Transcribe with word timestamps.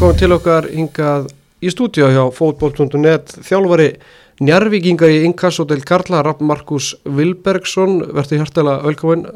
komið 0.00 0.16
til 0.16 0.32
okkar 0.32 0.66
hingað 0.72 1.26
í 1.60 1.68
stúdíu 1.68 2.06
hjá 2.08 2.22
fótboll.net 2.32 3.34
þjálfari 3.44 3.88
njarvíkinga 4.40 5.10
í 5.12 5.18
inkassodel 5.26 5.82
Karla, 5.84 6.22
Rapp 6.24 6.40
Markus 6.40 6.94
Vilbergsson, 7.04 7.98
verður 8.16 8.40
hjartalega 8.40 8.86
velkomin, 8.86 9.26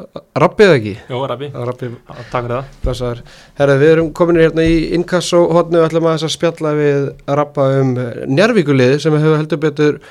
Rappið 0.41 0.73
ekki? 0.79 0.95
Jó, 1.13 1.21
Rappi, 1.29 1.51
Rappi, 1.53 1.91
takk 2.33 2.49
fyrir 2.49 2.65
það. 2.89 3.23
Herra, 3.61 3.77
við 3.83 3.93
erum 3.99 4.11
komin 4.17 4.41
hérna 4.41 4.65
í 4.65 4.81
inkassohotnu 4.97 5.83
og 5.83 5.87
ætlum 5.91 6.09
að 6.15 6.27
spjalla 6.33 6.75
við 6.81 7.07
Rappa 7.29 7.69
um 7.83 7.95
njarvíkuliði 8.33 9.05
sem 9.05 9.21
hefur 9.21 9.41
heldur 9.43 9.65
betur 9.69 10.03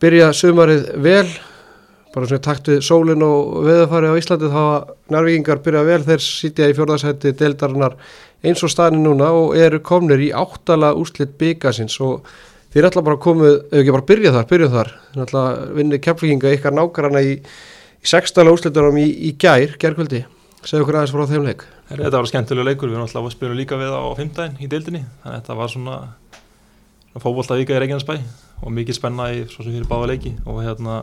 byrjað 0.00 0.38
sumarið 0.44 0.90
vel, 1.02 1.26
bara 2.14 2.30
svona 2.30 2.46
takt 2.46 2.70
við 2.70 2.82
sólinn 2.86 3.26
og 3.26 3.64
veðafari 3.66 4.14
á 4.14 4.18
Íslandi 4.22 4.54
þá 4.54 4.62
að 4.62 4.96
njarvíkingar 5.10 5.66
byrjað 5.66 5.94
vel, 5.96 6.02
þeir 6.06 6.26
sitja 6.30 6.70
í 6.70 6.78
fjórðarsætti 6.78 7.34
deildarinnar 7.42 7.98
eins 8.44 8.62
og 8.64 8.72
staðin 8.72 9.04
núna 9.04 9.30
og 9.36 9.56
eru 9.58 9.80
komnir 9.84 10.22
í 10.24 10.30
áttala 10.36 10.94
úrslitt 10.96 11.36
byggasins 11.40 11.98
og 12.04 12.28
þeir 12.72 12.88
ætla 12.88 13.04
bara 13.04 13.18
að 13.18 13.24
komu, 13.24 13.50
ef 13.68 13.80
ekki 13.82 13.94
bara 13.96 14.08
byrja 14.08 14.34
þar, 14.36 14.46
byrja 14.50 14.70
þar. 14.74 14.92
Þeir 15.10 15.24
ætla 15.26 15.42
að 15.48 15.74
vinna 15.78 16.00
kemflinga 16.06 16.54
ykkar 16.56 16.76
nákvæmna 16.76 17.22
í, 17.26 17.34
í 18.00 18.10
sextala 18.12 18.54
úrslittunum 18.54 19.00
í, 19.00 19.08
í 19.28 19.34
gær, 19.40 19.76
gærkvöldi. 19.80 20.24
Segja 20.60 20.84
okkur 20.84 21.00
aðeins 21.00 21.14
frá 21.14 21.26
þeim 21.28 21.46
leik. 21.48 21.66
Þetta 21.90 22.16
var 22.16 22.28
skemmtilega 22.30 22.68
leikur, 22.68 22.90
við 22.90 22.98
erum 22.98 23.06
alltaf 23.08 23.26
að 23.26 23.34
spila 23.34 23.56
líka 23.58 23.78
við 23.80 23.92
á 23.96 24.02
fymdægin 24.18 24.60
í 24.60 24.68
deildinni. 24.70 25.00
Þannig 25.22 25.36
að 25.36 25.40
þetta 25.40 25.56
var 25.58 25.72
svona, 25.72 25.96
svona 27.10 27.22
fókbólta 27.24 27.58
vika 27.58 27.74
í 27.74 27.80
Reykjanesbæ 27.82 28.16
og 28.60 28.74
mikið 28.76 28.98
spenna 28.98 29.30
í 29.34 29.40
svo 29.50 29.64
sem 29.64 29.72
fyrir 29.74 29.88
báða 29.90 30.12
leiki. 30.12 30.34
Og 30.46 30.60
hérna 30.62 31.00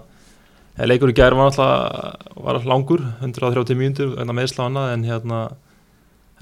leikur 0.88 1.11
í 1.11 1.17
gær 1.17 1.35
var 1.35 1.49
alltaf 1.49 2.38
var 2.38 2.61
langur, 2.69 3.03
130 3.19 3.79
mínútur 3.81 4.13
meðsla 4.29 4.69
annað 4.69 4.94
en 4.94 5.07
hérna 5.09 5.41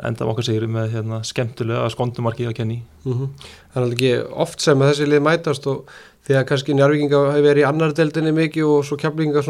enda 0.04 0.26
okkar 0.28 0.44
sigri 0.44 0.68
með 0.68 0.92
hérna, 0.98 1.22
skemmtilega 1.24 1.88
skondumarki 1.94 2.48
að 2.50 2.58
kenni 2.58 2.82
mm 3.06 3.14
-hmm. 3.14 3.30
Það 3.74 3.86
er 3.86 3.94
ekki 3.94 4.14
oft 4.46 4.62
sem 4.62 4.80
þessi 4.80 5.08
lið 5.08 5.22
mætast 5.22 5.68
og 5.68 5.86
því 6.26 6.36
að 6.40 6.46
kannski 6.50 6.74
njárvikinga 6.74 7.20
hefur 7.32 7.46
verið 7.46 7.62
í 7.62 7.68
annar 7.68 7.94
deildinni 7.94 8.32
mikið 8.34 8.66
og 8.66 8.86
svo 8.86 8.98
kemlinga 8.98 9.42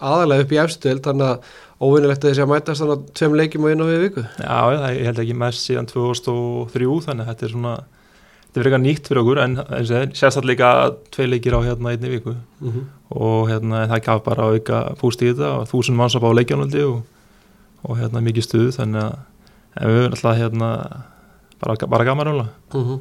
aðalega 0.00 0.44
upp 0.44 0.52
í 0.52 0.60
efstöld 0.62 1.02
þannig 1.02 1.26
að 1.26 1.38
óvinnilegt 1.80 2.24
að 2.24 2.30
þessi 2.30 2.42
að 2.44 2.52
mætast 2.52 2.82
þannig 2.82 2.96
að 2.96 3.12
tveim 3.18 3.34
leikjum 3.34 3.66
á 3.66 3.70
einu 3.70 3.84
og 3.84 3.90
við 3.90 4.02
viku 4.04 4.24
Já, 4.38 4.58
er 4.88 5.04
held 5.08 5.22
ekki 5.24 5.34
mest 5.34 5.64
síðan 5.66 5.90
2003 5.90 7.00
þannig 7.06 7.24
að 7.24 7.30
þetta 7.32 7.46
er 7.46 7.54
svona 7.54 7.74
þetta 8.48 8.60
er 8.60 8.62
verið 8.62 8.72
eitthvað 8.72 8.84
nýtt 8.86 9.10
fyrir 9.10 9.22
okkur 9.22 9.40
en 9.42 9.58
sérstaklega 10.16 10.70
tvei 11.14 11.26
leikir 11.28 11.58
á 11.58 11.60
hérna 11.66 11.92
einni 11.92 12.12
viku 12.14 12.34
mm 12.34 12.70
-hmm. 12.70 12.84
og 13.10 13.50
hérna 13.50 13.86
það 13.90 14.04
gaf 14.06 14.24
bara 14.24 14.50
auka 14.54 14.94
púst 15.00 15.22
í 15.22 15.32
þetta 15.32 15.50
og 15.58 15.68
þúsund 15.68 15.98
manns 15.98 16.14
að 16.14 16.24
bá 16.24 16.30
leikjanaldi 16.34 16.84
og, 16.84 17.02
og 17.82 17.98
hérna 17.98 18.20
mikið 18.20 18.44
stuð 18.46 18.70
þannig 18.78 19.02
að 19.02 19.18
en 19.78 19.88
við 19.88 20.00
höfum 20.00 20.16
alltaf 20.16 20.38
hérna 20.38 20.70
bara, 21.60 21.76
bara 21.86 22.04
gaman 22.04 22.32
alveg 22.32 22.48
mm 22.74 22.84
-hmm. 22.84 22.98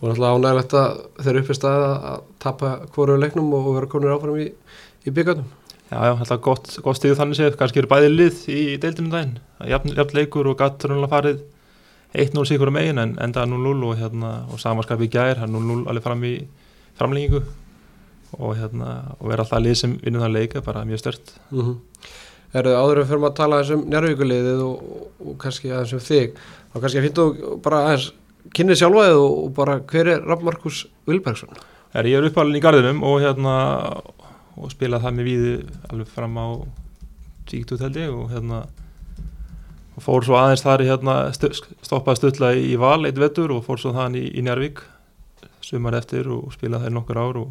og 0.00 0.08
alltaf 0.10 0.36
ánægilegt 0.36 0.74
að 0.74 1.00
þeir 1.24 1.40
uppi 1.42 1.54
staði 1.54 1.90
að 2.12 2.20
tapa 2.38 2.78
hverju 2.94 3.18
leiknum 3.18 3.52
og 3.54 3.74
vera 3.74 3.86
konur 3.86 4.14
áfram 4.14 4.38
í, 4.38 4.52
í 5.06 5.10
byggjarnum 5.10 5.50
Já, 5.92 6.04
já, 6.08 6.12
alltaf 6.16 6.40
gott, 6.40 6.68
gott 6.80 6.96
stíðu 6.96 7.16
þannig 7.18 7.36
séð. 7.36 7.56
Kannski 7.60 7.82
eru 7.82 7.88
bæði 7.90 8.08
lið 8.08 8.36
í 8.48 8.60
deildinu 8.80 9.10
daginn. 9.12 9.34
Jafn, 9.68 9.92
jafn 9.92 10.16
leikur 10.16 10.48
og 10.48 10.56
gatt 10.56 10.86
rúnulega 10.88 11.12
farið 11.12 11.42
1-0 12.16 12.46
síkur 12.48 12.70
um 12.70 12.78
eigin 12.80 13.00
en 13.02 13.12
enda 13.20 13.44
0-0 13.44 13.84
og, 13.84 13.92
hérna, 14.00 14.30
og 14.48 14.62
samanskap 14.62 15.02
í 15.04 15.10
gær. 15.12 15.42
0-0 15.44 15.84
alveg 15.92 16.06
fram 16.06 16.24
í 16.24 16.32
framlengingu. 16.96 17.42
Og, 18.38 18.54
hérna, 18.56 18.94
og 19.18 19.28
vera 19.28 19.44
alltaf 19.44 19.60
lið 19.60 19.76
sem 19.82 19.98
vinnur 20.00 20.24
það 20.24 20.36
leika 20.38 20.64
bara 20.64 20.86
mjög 20.88 21.02
stört. 21.04 21.34
Mm 21.50 21.60
-hmm. 21.60 21.76
Er 22.52 22.66
það 22.68 22.78
áður 22.82 23.00
að 23.00 23.10
fyrir 23.10 23.26
að 23.28 23.36
tala 23.38 23.58
aðeins 23.58 23.74
um 23.76 23.84
njárvíkulegðið 23.88 24.64
og, 24.66 24.96
og 25.24 25.36
kannski 25.40 25.70
aðeins 25.72 25.94
um 25.96 26.02
þig 26.04 26.34
þá 26.72 26.76
kannski 26.82 27.00
að 27.00 27.06
finnst 27.06 27.20
þú 27.20 27.54
bara 27.64 27.84
aðeins 27.86 28.08
kynnið 28.56 28.80
sjálfaðið 28.82 29.20
og, 29.22 29.38
og 29.44 29.54
bara 29.56 29.78
hver 29.92 30.10
er 30.12 30.26
Rapp 30.26 30.44
Markus 30.44 30.82
Vilbergsson? 31.08 31.56
Er, 31.92 32.08
ég 32.08 32.18
er 32.18 32.28
uppalinn 32.28 32.58
í 32.58 32.62
gardinum 32.64 33.02
og 33.08 33.22
hérna 33.22 33.56
og 34.58 34.72
spilað 34.72 35.06
það 35.06 35.16
með 35.16 35.28
víði 35.28 35.56
alveg 35.88 36.12
fram 36.12 36.38
á 36.40 36.46
tíktu 37.48 37.78
teldi 37.80 38.06
og 38.12 38.30
hérna 38.32 38.62
og 39.92 40.04
fór 40.04 40.24
svo 40.24 40.38
aðeins 40.40 40.64
þar 40.64 40.84
hérna 40.88 41.16
stoppaði 41.36 42.20
stöðla 42.20 42.52
í 42.56 42.76
val 42.80 43.02
eitt 43.08 43.20
vettur 43.20 43.52
og 43.56 43.64
fór 43.66 43.80
svo 43.80 43.92
þann 43.96 44.16
í, 44.20 44.24
í 44.28 44.44
Njárvík 44.44 44.84
sumar 45.62 45.96
eftir 45.98 46.28
og 46.32 46.52
spilaði 46.54 46.88
þær 46.88 46.96
nokkur 46.96 47.20
ár 47.20 47.40
og 47.42 47.50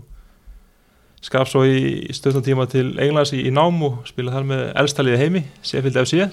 skaf 1.22 1.50
svo 1.52 1.64
í 1.66 2.10
stöðnum 2.16 2.46
tíma 2.46 2.66
til 2.70 2.88
Englands 3.00 3.34
í, 3.36 3.44
í 3.46 3.54
nám 3.54 3.78
og 3.86 4.02
spila 4.10 4.34
þar 4.34 4.48
með 4.50 4.64
elstaliði 4.82 5.22
heimi, 5.22 5.44
Seffield 5.62 6.00
FC 6.02 6.32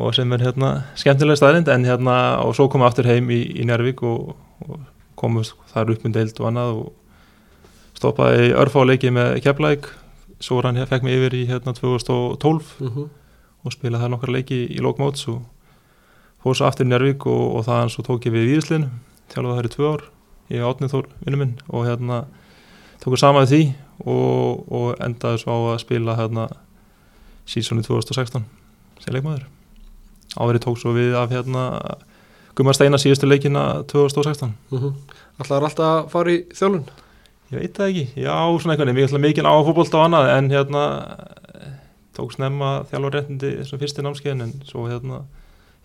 og 0.00 0.14
sem 0.16 0.32
er 0.32 0.46
hérna 0.46 0.70
skemmtilega 0.96 1.36
staðrind 1.36 1.68
en 1.68 1.84
hérna 1.84 2.16
og 2.40 2.54
svo 2.56 2.68
komum 2.72 2.86
við 2.86 2.90
aftur 2.90 3.10
heim 3.10 3.28
í, 3.32 3.42
í 3.60 3.66
Njárvík 3.68 4.00
og, 4.08 4.32
og 4.64 4.78
komum 5.20 5.44
þar 5.72 5.92
upp 5.92 6.06
um 6.08 6.14
deild 6.14 6.40
og 6.40 6.48
annað 6.48 6.78
og 6.80 6.92
stoppaði 7.98 8.52
örfáleiki 8.58 9.12
með 9.12 9.42
Keflæk 9.44 9.90
svo 10.42 10.62
hann 10.64 10.80
fekk 10.88 11.04
mig 11.06 11.18
yfir 11.18 11.36
í 11.36 11.44
hérna 11.50 11.76
2012 11.76 12.72
mm 12.80 12.88
-hmm. 12.88 13.08
og 13.64 13.72
spilaði 13.72 14.02
þar 14.02 14.14
nokkar 14.14 14.32
leiki 14.32 14.64
í 14.66 14.80
lókmóts 14.80 15.28
og 15.28 15.42
fór 16.42 16.56
svo 16.56 16.66
aftur 16.66 16.86
í 16.86 16.88
Njárvík 16.88 17.26
og, 17.26 17.56
og 17.56 17.66
þaðan 17.68 17.92
svo 17.92 18.02
tók 18.02 18.26
ég 18.26 18.32
við 18.32 18.48
í 18.48 18.50
Víðslinn 18.56 18.90
þjálfaði 19.28 19.56
þar 19.56 19.68
í 19.68 19.74
tvö 19.76 19.92
ár 19.92 20.02
ég 20.48 20.64
átnið 20.64 20.92
þór 20.92 21.06
vinnum 21.24 21.38
minn 21.38 21.54
og 21.68 21.86
hérna 21.86 22.24
tókum 23.02 23.18
saman 23.18 23.48
því 23.50 23.62
og, 24.06 24.62
og 24.70 25.02
endaði 25.02 25.42
svo 25.42 25.56
á 25.58 25.58
að 25.74 25.82
spila 25.82 26.16
hérna 26.18 26.46
sísónu 27.48 27.82
2016 27.86 28.44
sem 29.02 29.14
leikmaður 29.16 29.48
áverið 30.38 30.64
tók 30.66 30.80
svo 30.80 30.94
við 30.96 31.16
af 31.18 31.32
hérna 31.34 31.66
Gummar 32.56 32.76
Steina 32.76 33.00
síðustu 33.00 33.26
leikina 33.26 33.82
2016 33.88 34.52
mm 34.70 34.78
-hmm. 34.78 34.92
Alltaf 35.38 35.56
er 35.56 35.64
alltaf 35.64 35.86
að 35.86 36.08
fara 36.10 36.30
í 36.30 36.44
þjálun? 36.52 36.84
Ég 37.52 37.58
veit 37.60 37.76
það 37.76 37.88
ekki, 37.88 38.08
já 38.16 38.60
svona 38.60 38.72
einhvern 38.72 38.94
veginn 38.96 39.20
mikið 39.20 39.44
á 39.44 39.54
fólkbólta 39.64 39.98
og 39.98 40.04
annað 40.04 40.38
en 40.38 40.50
hérna 40.50 40.82
tók 42.16 42.32
snemma 42.32 42.84
þjálfurrettindi 42.90 43.56
þessum 43.58 43.78
fyrsti 43.78 44.02
námskeiðin 44.02 44.42
en 44.42 44.52
svo 44.68 44.88
hérna 44.88 45.24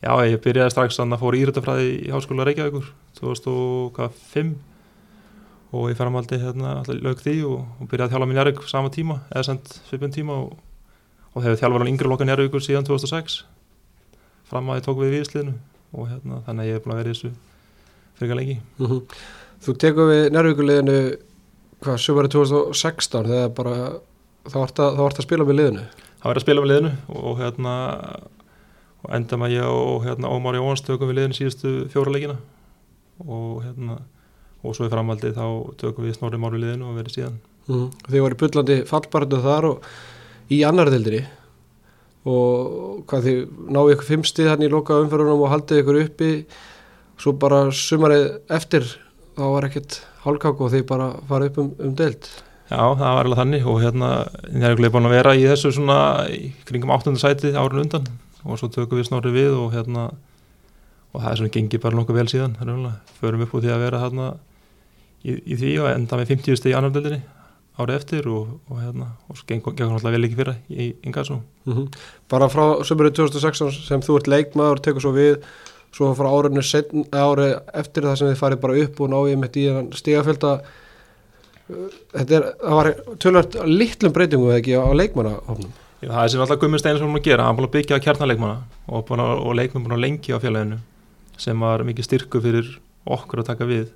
já 0.03 0.11
ég 0.28 0.41
byrjaði 0.44 0.72
strax 0.72 0.99
að 0.99 1.19
fóra 1.19 1.38
írættafræði 1.38 2.07
í 2.07 2.11
Háskóla 2.11 2.45
Reykjavíkur 2.45 2.91
2005 3.19 4.55
og 5.72 5.89
ég 5.91 5.97
faramaldi 6.00 6.39
hérna 6.39 6.78
alltaf 6.79 7.01
lög 7.03 7.22
því 7.23 7.35
og, 7.50 7.66
og 7.81 7.89
byrjaði 7.91 8.07
að 8.07 8.13
þjálfa 8.13 8.28
mér 8.29 8.38
njárvík 8.39 8.61
sama 8.72 8.91
tíma 8.94 9.19
eða 9.33 9.44
sendt 9.50 9.73
svipun 9.89 10.13
tíma 10.16 10.38
og, 10.45 10.53
og 11.33 11.44
hefur 11.44 11.59
þjálfað 11.59 11.79
alveg 11.81 11.91
yngri 11.94 12.11
lokka 12.11 12.28
njárvíkur 12.28 12.63
síðan 12.63 12.88
2006 12.88 13.41
fram 14.47 14.72
að 14.72 14.79
ég 14.79 14.88
tók 14.88 15.01
við 15.01 15.16
viðsliðinu 15.17 15.57
og 15.97 16.09
hérna 16.11 16.41
þannig 16.47 16.63
að 16.63 16.69
ég 16.69 16.78
hef 16.78 16.85
búin 16.85 16.95
að 16.95 17.01
vera 17.01 17.11
í 17.11 17.16
þessu 17.16 17.33
fyrir 18.17 18.39
lengi. 18.39 18.57
Mm 18.78 18.88
-hmm. 18.88 19.01
Þú 19.66 19.78
tekur 19.83 20.09
við 20.11 20.23
njárvíkuliðinu 20.31 20.97
hvað, 21.84 21.97
sömari 22.01 22.31
2016 22.31 23.28
þegar 23.28 23.53
bara 23.57 23.78
þá 24.47 24.57
vart 24.57 24.79
að, 24.79 24.99
að 25.03 25.22
spila 25.25 25.45
með 25.45 25.59
liðinu? 25.59 25.85
Það 26.17 26.29
var 26.29 26.39
að 26.39 26.45
spila 26.45 26.61
með 26.61 26.72
liðinu 26.72 26.91
og 27.07 27.39
hérna 27.41 27.73
og 29.03 29.13
enda 29.13 29.38
maður 29.38 29.55
ég 29.55 29.66
og 29.67 30.05
hérna 30.05 30.31
Ómar 30.31 30.55
Jóhans 30.55 30.81
tökum 30.85 31.09
við 31.11 31.19
liðinu 31.19 31.38
síðustu 31.38 31.73
fjóra 31.91 32.13
leikina. 32.13 32.38
Og 33.25 33.63
hérna 33.66 33.99
og 34.63 34.75
svo 34.75 34.88
í 34.88 34.91
framhaldi 34.91 35.34
þá 35.35 35.45
tökum 35.79 36.07
við 36.07 36.18
snorri 36.18 36.40
máru 36.41 36.59
liðinu 36.62 36.90
og 36.90 37.00
verið 37.00 37.18
síðan. 37.18 37.35
Mm. 37.68 37.90
Þið 38.07 38.23
voru 38.23 38.40
byllandi 38.41 38.78
fallbarnu 38.88 39.41
þar 39.44 39.69
og 39.72 39.90
í 40.53 40.62
annar 40.68 40.91
deildri 40.91 41.22
og 42.28 43.03
hvað 43.07 43.28
þið 43.28 43.38
náðu 43.75 43.94
ykkur 43.96 44.09
fimmstið 44.09 44.50
hann 44.51 44.66
í 44.66 44.72
loka 44.72 45.00
umferðunum 45.03 45.46
og 45.46 45.53
haldið 45.53 45.84
ykkur 45.84 46.01
uppi. 46.01 46.31
Svo 47.17 47.34
bara 47.40 47.67
sumarið 47.73 48.28
eftir 48.53 48.85
þá 49.38 49.46
var 49.53 49.67
ekkert 49.67 50.01
hálkák 50.25 50.62
og 50.62 50.73
þið 50.73 50.85
bara 50.90 51.09
farið 51.29 51.51
upp 51.51 51.59
um, 51.63 51.72
um 51.88 51.96
deild. 51.97 52.29
Já, 52.67 52.81
það 52.84 53.03
var 53.16 53.22
alveg 53.23 53.40
þannig 53.40 53.67
og 53.72 53.78
hérna 53.79 54.09
ég 54.51 54.66
er 54.67 54.91
búin 54.91 55.08
að 55.08 55.16
vera 55.16 55.35
í 55.40 55.46
þessu 55.47 55.72
svona 55.78 55.99
í 56.28 56.49
kringum 56.67 56.91
8. 56.97 57.14
sæti 57.20 57.53
árun 57.55 57.85
undan. 57.85 58.09
Og 58.47 58.59
svo 58.59 58.70
tökum 58.72 58.99
við 58.99 59.08
snorri 59.08 59.31
við 59.35 59.55
og 59.55 59.72
hérna 59.76 60.09
og 61.14 61.23
það 61.23 61.31
er 61.31 61.40
svona 61.40 61.53
gengið 61.55 61.84
bara 61.84 61.97
nokkuð 61.97 62.20
vel 62.20 62.28
síðan 62.31 62.58
förum 63.17 63.43
upp 63.46 63.55
úr 63.55 63.64
því 63.64 63.72
að 63.73 63.84
vera 63.85 64.02
hérna 64.03 64.28
í, 65.28 65.35
í 65.53 65.58
því 65.59 65.74
og 65.84 65.90
enda 65.91 66.20
með 66.20 66.34
50 66.34 66.59
steg 66.59 66.74
í 66.74 66.78
annardeldinni 66.78 67.22
árið 67.78 68.00
eftir 68.00 68.28
og, 68.34 68.56
og 68.72 68.82
hérna 68.82 69.12
og 69.29 69.38
svo 69.38 69.46
gengur 69.52 69.76
hann 69.78 69.94
alltaf 69.94 70.16
vel 70.16 70.26
ekki 70.26 70.40
fyrra 70.40 70.56
í 70.70 70.88
Ingarsson. 71.06 71.44
Mm 71.68 71.74
-hmm. 71.74 71.88
Bara 72.29 72.50
frá 72.50 72.84
sömurinn 72.84 73.14
2016 73.14 73.72
sem 73.85 74.02
þú 74.02 74.18
ert 74.18 74.32
leikmaður 74.34 74.82
tekur 74.82 75.02
svo 75.02 75.14
við 75.14 75.44
svo 75.94 76.14
frá 76.18 76.29
árið 76.29 77.62
eftir 77.74 78.03
það 78.03 78.16
sem 78.18 78.28
þið 78.28 78.41
farið 78.41 78.62
bara 78.62 78.78
upp 78.84 79.00
og 79.02 79.09
náðið 79.09 79.40
með 79.41 79.52
því 79.53 79.64
stígafölda 79.97 80.52
þetta 81.68 82.38
er, 82.38 82.47
það 82.62 82.79
var 82.79 82.90
tölvart 83.24 83.58
litlum 83.68 84.16
breytingu 84.16 84.50
eða 84.52 84.62
ekki 84.62 84.78
á 84.79 84.88
leikmannahofnum 84.96 85.74
Já, 85.97 86.12
það 86.12 86.24
er 86.24 86.32
sem 86.32 86.44
alltaf 86.44 86.59
Gummur 86.62 86.82
Steinsson 86.82 87.16
að 87.18 87.24
gera, 87.26 87.47
hann 87.47 87.58
búin 87.58 87.68
að 87.68 87.74
byggja 87.74 87.97
kjarnaleikmanna 88.06 88.58
og, 88.94 89.09
og 89.09 89.56
leikmann 89.58 89.88
búin 89.88 89.96
að 89.97 90.03
lengi 90.03 90.35
á 90.35 90.38
félaginu 90.40 90.78
sem 91.41 91.66
var 91.66 91.84
mikið 91.88 92.06
styrku 92.08 92.41
fyrir 92.44 92.70
okkur 93.18 93.41
að 93.41 93.50
taka 93.50 93.68
við 93.68 93.88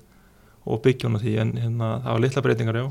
og 0.66 0.82
byggjónu 0.84 1.20
því 1.22 1.36
en 1.42 1.52
hérna, 1.58 1.88
það 2.04 2.12
var 2.12 2.24
litla 2.24 2.42
breytingar 2.46 2.80
já. 2.80 2.86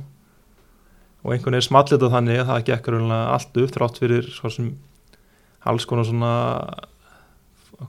Og 1.21 1.33
einhvern 1.33 1.55
veginn 1.55 1.67
smallit 1.67 2.01
á 2.01 2.13
þannig 2.15 2.39
að 2.41 2.47
það 2.49 2.63
gekkur 2.69 3.01
allt 3.15 3.59
upp 3.61 3.75
þrátt 3.75 3.99
fyrir 4.01 4.31
svona 4.33 4.71
alls 5.61 5.85
konar 5.85 6.07
svona 6.07 6.31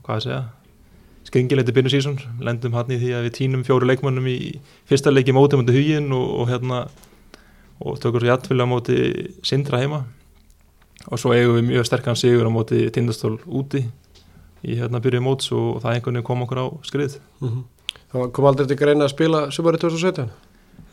hvað 0.03 0.15
að 0.15 0.25
segja 0.27 0.41
skringilegti 1.23 1.73
byrjun 1.73 1.93
sísón, 1.93 2.19
lendum 2.43 2.75
hann 2.77 2.91
í 2.93 2.99
því 3.01 3.13
að 3.17 3.25
við 3.27 3.35
tínum 3.39 3.63
fjóru 3.65 3.87
leikmönnum 3.89 4.27
í 4.29 4.37
fyrsta 4.89 5.13
leiki 5.13 5.33
móti 5.33 5.57
mútið 5.57 5.79
hugin 5.79 6.11
og, 6.13 6.25
og 6.43 6.51
hérna 6.51 6.83
og 7.83 7.97
tökur 8.01 8.23
svo 8.23 8.29
jættfylg 8.29 8.63
á 8.63 8.67
móti 8.69 8.97
Sindra 9.45 9.79
heima. 9.81 10.03
Og 11.09 11.19
svo 11.19 11.33
eigum 11.35 11.57
við 11.57 11.71
mjög 11.71 11.87
sterkan 11.89 12.19
sigur 12.19 12.47
á 12.47 12.51
móti 12.53 12.85
Tindastól 12.93 13.39
úti 13.45 13.83
í 14.63 14.77
hérna 14.79 15.01
byrjuð 15.03 15.25
móts 15.25 15.49
og 15.51 15.81
það 15.83 15.97
einhvern 15.97 16.19
veginn 16.19 16.27
kom 16.27 16.45
okkur 16.45 16.61
á 16.63 16.65
skrið. 16.87 17.17
Mm 17.41 17.49
-hmm. 17.49 17.63
Það 18.13 18.31
kom 18.35 18.45
aldrei 18.45 18.67
til 18.69 18.77
greina 18.77 19.07
að 19.07 19.13
spila 19.15 19.45
sumari 19.53 19.79
2017? 19.81 20.27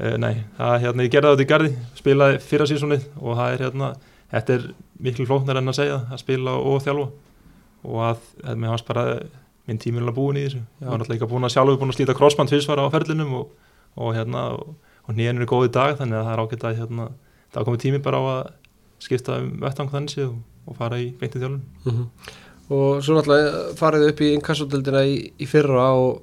eh, 0.00 0.16
Nei, 0.20 0.44
það 0.56 0.74
er 0.74 0.84
hérna, 0.86 1.04
ég 1.04 1.12
gerði 1.12 1.28
það 1.28 1.36
út 1.36 1.44
í 1.44 1.48
gardi 1.50 1.72
spilaði 1.98 2.38
fyrra 2.40 2.66
sísónið 2.70 3.04
og 3.20 3.36
það 3.36 3.52
er 3.54 3.64
hérna 3.66 3.90
þetta 4.30 4.54
er 4.56 4.64
miklu 5.04 5.26
flóknar 5.28 5.60
enn 5.60 5.72
að 5.72 5.78
segja 5.80 5.98
að 6.08 6.22
spila 6.22 6.56
og 6.56 6.82
þjálfa 6.84 7.08
og 7.90 8.02
að, 8.04 8.22
að 8.44 8.60
mér 8.60 8.74
varst 8.74 8.88
bara 8.88 9.04
minn 9.68 9.80
tímur 9.80 10.04
alveg 10.04 10.16
búin 10.16 10.38
í 10.40 10.44
þessu 10.46 10.60
ég 10.60 10.86
var 10.86 11.00
náttúrulega 11.00 11.16
líka 11.16 11.30
búin 11.30 11.48
að 11.48 11.54
sjálfur 11.54 11.80
búin 11.80 11.92
að 11.92 11.98
slíta 11.98 12.16
crossband 12.18 12.52
tvísvara 12.52 12.84
á 12.84 12.92
ferlinum 12.92 13.34
og, 13.40 13.50
og 13.96 14.14
hérna 14.16 14.44
og, 14.56 14.74
nýjan 15.10 15.40
er 15.42 15.48
góð 15.50 15.68
í 15.68 15.72
dag 15.74 15.96
þannig 15.98 16.20
að 16.20 16.26
það 16.28 16.34
er 16.34 16.42
ágætt 16.44 16.66
að 16.68 16.76
hérna, 16.80 17.06
það 17.54 17.66
komið 17.68 17.82
tími 17.84 18.02
bara 18.04 18.20
á 18.20 18.24
að 18.30 18.42
skipta 19.02 19.40
um 19.40 19.48
vettvang 19.64 19.90
þannig 19.90 20.12
séð 20.14 20.28
og, 20.28 20.36
og 20.70 20.78
fara 20.78 21.00
í 21.00 21.10
beintið 21.18 21.44
þjálfun 21.44 21.64
Mm 21.84 21.92
-hmm. 21.96 22.06
Og 22.70 23.02
svo 23.02 23.16
náttúrulega 23.16 23.74
farið 23.74 24.08
upp 24.08 24.20
í 24.20 24.32
inkassotildina 24.36 25.00
í, 25.02 25.32
í 25.42 25.46
fyrra 25.50 25.88
og 25.98 26.22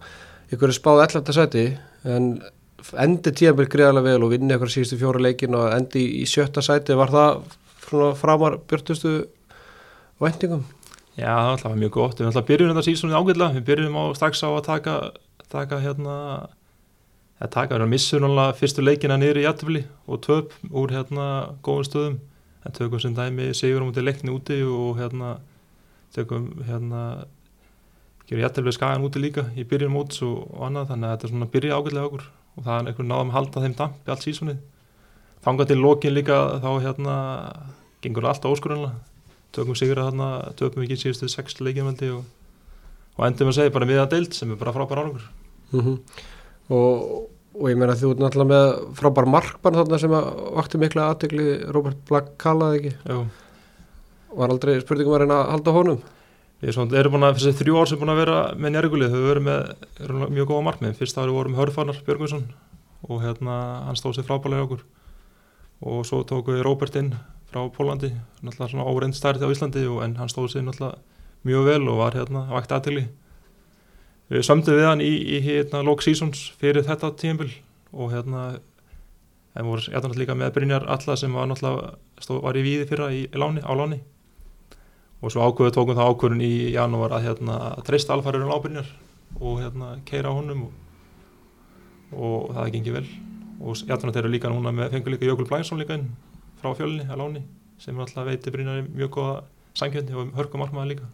ykkur 0.52 0.72
er 0.72 0.78
spáð 0.78 1.04
11. 1.06 1.34
sæti 1.36 1.66
en 2.08 2.30
endi 3.02 3.34
tíðanbyrg 3.36 3.72
greiðarlega 3.74 4.14
vel 4.14 4.26
og 4.28 4.34
vinni 4.36 4.56
ykkur 4.56 4.72
síðustu 4.72 5.00
fjóra 5.02 5.22
leikin 5.24 5.56
og 5.58 5.72
endi 5.76 6.04
í, 6.22 6.26
sjötta 6.30 6.64
sæti 6.64 6.96
var 6.98 7.12
það 7.14 7.42
framar 8.20 8.60
björtustu 8.68 9.14
væntingum? 10.22 10.64
Já, 11.18 11.34
það 11.34 11.48
var 11.48 11.56
alltaf 11.56 11.78
mjög 11.82 11.94
gott, 11.96 12.20
við 12.20 12.30
alltaf 12.30 12.46
byrjum 12.46 12.72
þetta 12.72 12.86
sísonið 12.86 13.18
ágætlega, 13.18 13.56
við 13.58 13.66
byrjum 13.72 13.98
á 13.98 14.04
strax 14.18 14.44
á 14.46 14.50
að 14.52 14.66
taka, 14.68 14.96
taka 15.50 15.80
hérna, 15.82 16.16
að 17.42 17.54
taka, 17.56 17.72
við 17.72 17.78
erum 17.80 17.88
að 17.88 17.94
missa 17.96 18.20
náttúrulega 18.22 18.58
fyrstu 18.60 18.86
leikina 18.86 19.18
niður 19.18 19.40
í 19.42 19.46
jættufli 19.48 19.84
og 20.06 20.22
töp 20.28 20.54
úr 20.70 20.94
hérna 20.94 21.28
góðum 21.66 21.88
stöðum, 21.90 22.20
en 22.68 22.78
tökum 22.78 23.02
sem 23.02 23.18
dæmi 23.18 23.50
sigur 23.58 23.82
á 23.82 23.88
mútið 23.88 24.06
leikni 24.06 24.36
úti 24.36 24.60
og 24.68 25.02
hérna 25.02 25.40
tökum 26.14 26.52
hérna, 26.68 27.02
gerum 28.28 28.44
jættufli 28.44 28.74
skagan 28.76 29.06
úti 29.08 29.22
líka 29.24 29.48
í 29.56 29.64
byrjun 29.68 29.94
móts 29.94 30.22
og, 30.26 30.48
annað, 30.68 30.90
þannig 30.92 31.08
að 31.08 31.14
þetta 31.14 31.28
er 31.28 31.34
svona 31.34 31.52
byrja 31.54 31.78
ágætlega 31.78 32.08
okkur 32.10 32.26
og 32.58 32.64
það 32.66 32.74
er 32.80 32.90
einhvern 32.92 33.12
náðum 33.12 33.30
að 33.32 33.38
halda 33.38 33.64
þeim 33.64 33.76
dampi 33.78 34.12
allt 34.12 34.26
sísonið. 34.26 34.58
Þangað 35.46 35.68
til 35.68 35.80
lokin 35.80 36.14
líka 36.18 36.38
þá 36.64 36.70
hérna 36.84 37.16
gengur 38.02 38.28
allt 38.28 38.48
óskurunlega 38.50 38.96
tökum 39.56 39.78
sigur 39.78 40.02
að 40.02 40.12
þarna, 40.12 40.30
tökum 40.60 40.84
ekki 40.84 41.00
síðustu 41.02 41.30
sex 41.32 41.58
leikjanveldi 41.64 42.12
og, 42.14 42.26
og 43.18 43.26
endum 43.28 43.52
að 43.52 43.60
segja 43.60 43.74
bara 43.74 43.90
við 43.90 44.02
að 44.04 44.12
deild 44.14 44.38
sem 44.38 44.52
er 44.54 44.60
bara 44.62 44.76
frábær 44.76 45.04
árangur 45.04 45.28
Mm 45.68 45.82
-hmm. 45.84 45.98
og, 46.70 47.28
og 47.60 47.70
ég 47.70 47.76
meina 47.76 47.92
þú 47.94 48.12
ert 48.12 48.20
náttúrulega 48.24 48.52
með 48.54 48.96
frábær 48.96 49.26
markmann 49.28 49.76
þarna 49.76 49.98
sem 50.00 50.12
að 50.12 50.28
vakti 50.56 50.78
mikla 50.78 51.10
aðtegli 51.12 51.48
Robert 51.76 51.98
Black 52.08 52.38
kallaði 52.38 52.78
ekki 52.78 52.94
Jú. 53.10 53.26
var 54.38 54.50
aldrei 54.50 54.80
spurningum 54.80 55.14
að 55.14 55.20
reyna 55.20 55.42
að 55.42 55.52
halda 55.52 55.72
honum 55.72 56.00
Við 56.62 56.80
erum 56.98 57.14
búin 57.14 57.28
að, 57.28 57.38
þessi 57.38 57.58
þrjú 57.60 57.78
ár 57.78 57.90
sem 57.90 58.00
búin 58.02 58.12
að 58.14 58.22
vera 58.24 58.38
með 58.58 58.74
njárgulið, 58.74 59.14
þau 59.14 59.26
verið 59.28 59.44
með 59.46 60.06
erum 60.08 60.24
mjög 60.34 60.48
góða 60.50 60.66
markmið, 60.66 60.96
fyrst 60.98 61.20
árið 61.22 61.36
vorum 61.38 61.58
Hörfarnar 61.60 62.00
Björgvinsson 62.08 62.48
og 63.06 63.20
hérna 63.22 63.58
hann 63.86 64.00
stóð 64.00 64.18
sér 64.18 64.26
frábælega 64.26 64.66
okkur. 64.66 64.82
Og 65.86 66.02
svo 66.10 66.24
tóku 66.26 66.56
við 66.56 66.64
Robert 66.66 66.98
inn 66.98 67.12
frá 67.52 67.62
Pólandi, 67.70 68.10
náttúrulega 68.42 68.72
svona 68.74 68.88
óreind 68.90 69.16
stærði 69.16 69.46
á 69.46 69.54
Íslandi 69.54 69.86
og, 69.86 70.02
en 70.04 70.18
hann 70.18 70.32
stóð 70.32 70.50
sér 70.56 70.66
náttúrulega 70.66 70.98
mjög 71.48 71.70
vel 71.70 71.84
og 71.88 72.02
var 72.02 72.18
hérna 72.18 72.48
vakti 72.52 72.76
aðtegli 72.76 73.06
Við 74.28 74.44
sömdum 74.44 74.76
við 74.76 74.90
hann 74.90 75.04
í, 75.04 75.14
í 75.38 75.40
hérna 75.46 75.84
lók 75.88 76.04
sísons 76.04 76.50
fyrir 76.60 76.84
þetta 76.84 77.14
tímbil 77.16 77.48
og 77.96 78.12
hérna 78.12 78.42
en 79.56 79.70
voru 79.70 79.86
hérna 79.88 80.20
líka 80.20 80.36
með 80.36 80.58
Brynjar 80.58 80.88
Alla 80.92 81.16
sem 81.16 81.32
var 81.34 81.48
náttúrulega 81.48 81.96
stó, 82.20 82.42
var 82.44 82.60
í 82.60 82.66
víði 82.66 82.90
fyrra 82.90 83.08
í, 83.16 83.24
í 83.32 83.40
láni, 83.40 83.64
á 83.64 83.72
láni 83.72 84.02
og 85.22 85.34
svo 85.34 85.48
ákveðu 85.48 85.74
tókum 85.74 85.98
það 85.98 86.12
ákvörun 86.12 86.44
í 86.46 86.54
janúar 86.76 87.16
að 87.18 87.28
hérna 87.28 87.58
að 87.72 87.86
treysta 87.90 88.14
alfæriðurinn 88.14 88.54
á 88.54 88.62
Brynjar 88.62 88.90
og 89.42 89.62
hérna 89.64 89.92
keira 90.06 90.30
á 90.30 90.38
honum 90.38 90.68
og, 90.68 90.74
og 92.14 92.52
það 92.54 92.72
gengi 92.76 92.94
vel. 92.94 93.06
Og 93.58 93.78
þeir 93.82 94.20
eru 94.22 94.32
líka 94.32 94.52
núna 94.54 94.74
með 94.76 94.94
fengur 94.94 95.16
líka 95.16 95.26
Jökul 95.26 95.48
Blænsson 95.50 95.82
líka 95.82 95.98
inn 95.98 96.12
frá 96.62 96.74
fjölni 96.78 97.08
á 97.10 97.18
láni 97.18 97.42
sem 97.82 97.98
alltaf 97.98 98.28
veiti 98.28 98.54
Brynjar 98.54 98.86
mjög 98.86 99.16
góða 99.18 99.40
sangjöndi 99.78 100.14
og 100.18 100.34
hörgum 100.38 100.62
markmaður 100.62 100.94
líka. 100.94 101.10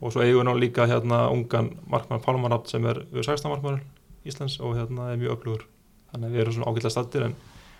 Og 0.00 0.12
svo 0.12 0.24
eigum 0.24 0.40
við 0.42 0.48
ná 0.48 0.54
líka 0.60 0.88
hérna 0.88 1.26
ungan 1.32 1.74
markmann 1.88 2.24
Pálmarátt 2.24 2.72
sem 2.72 2.84
er 2.88 3.04
16 3.12 3.52
markmann 3.52 3.80
Íslands 4.24 4.56
og 4.60 4.76
hérna 4.78 5.12
er 5.12 5.20
mjög 5.20 5.36
öflugur. 5.36 5.64
Þannig 6.12 6.28
að 6.28 6.34
við 6.34 6.42
erum 6.44 6.56
svona 6.56 6.72
ágætlega 6.72 6.94
stattir 6.94 7.26
en, 7.28 7.34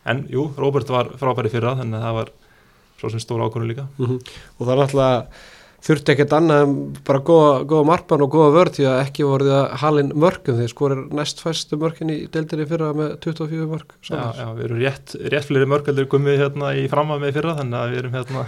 en 0.04 0.24
jú, 0.28 0.50
Róbert 0.60 0.92
var 0.92 1.12
frábæri 1.20 1.52
fyrra 1.52 1.76
þannig 1.80 2.00
að 2.00 2.04
það 2.04 2.18
var 2.18 2.32
svo 3.00 3.11
sem 3.12 3.23
stóra 3.23 3.49
ákvörðu 3.49 3.70
líka. 3.73 3.87
Mm 3.99 4.06
-hmm. 4.06 4.32
og 4.58 4.67
það 4.67 4.73
er 4.75 4.82
alltaf 4.85 5.50
þurfti 5.85 6.12
ekkert 6.14 6.32
annað 6.32 6.62
en 6.64 6.75
bara 7.05 7.20
góða, 7.20 7.64
góða 7.69 7.85
markmann 7.85 8.23
og 8.25 8.31
góða 8.32 8.55
vörð 8.55 8.76
því 8.76 8.85
að 8.88 9.00
ekki 9.05 9.25
voruð 9.29 9.52
að 9.52 9.67
halin 9.82 10.12
mörgum 10.17 10.56
því 10.56 10.69
sko 10.69 10.87
er 10.88 11.02
næst 11.12 11.43
fæstu 11.44 11.76
mörgin 11.76 12.11
í 12.11 12.26
deildinni 12.32 12.67
fyrra 12.67 12.94
með 12.96 13.19
24 13.20 13.67
mörg 13.69 13.88
já, 14.00 14.32
já, 14.32 14.46
við 14.56 14.64
erum 14.64 14.81
rétt, 14.81 15.17
rétt 15.20 15.44
fleiri 15.44 15.67
mörgaldur 15.69 16.08
komið 16.08 16.41
hérna 16.41 16.73
í 16.73 16.88
framað 16.88 17.20
með 17.20 17.35
fyrra 17.37 17.56
þannig 17.61 17.79
að 17.79 17.91
við 17.91 17.99
erum 17.99 18.17
hérna 18.17 18.46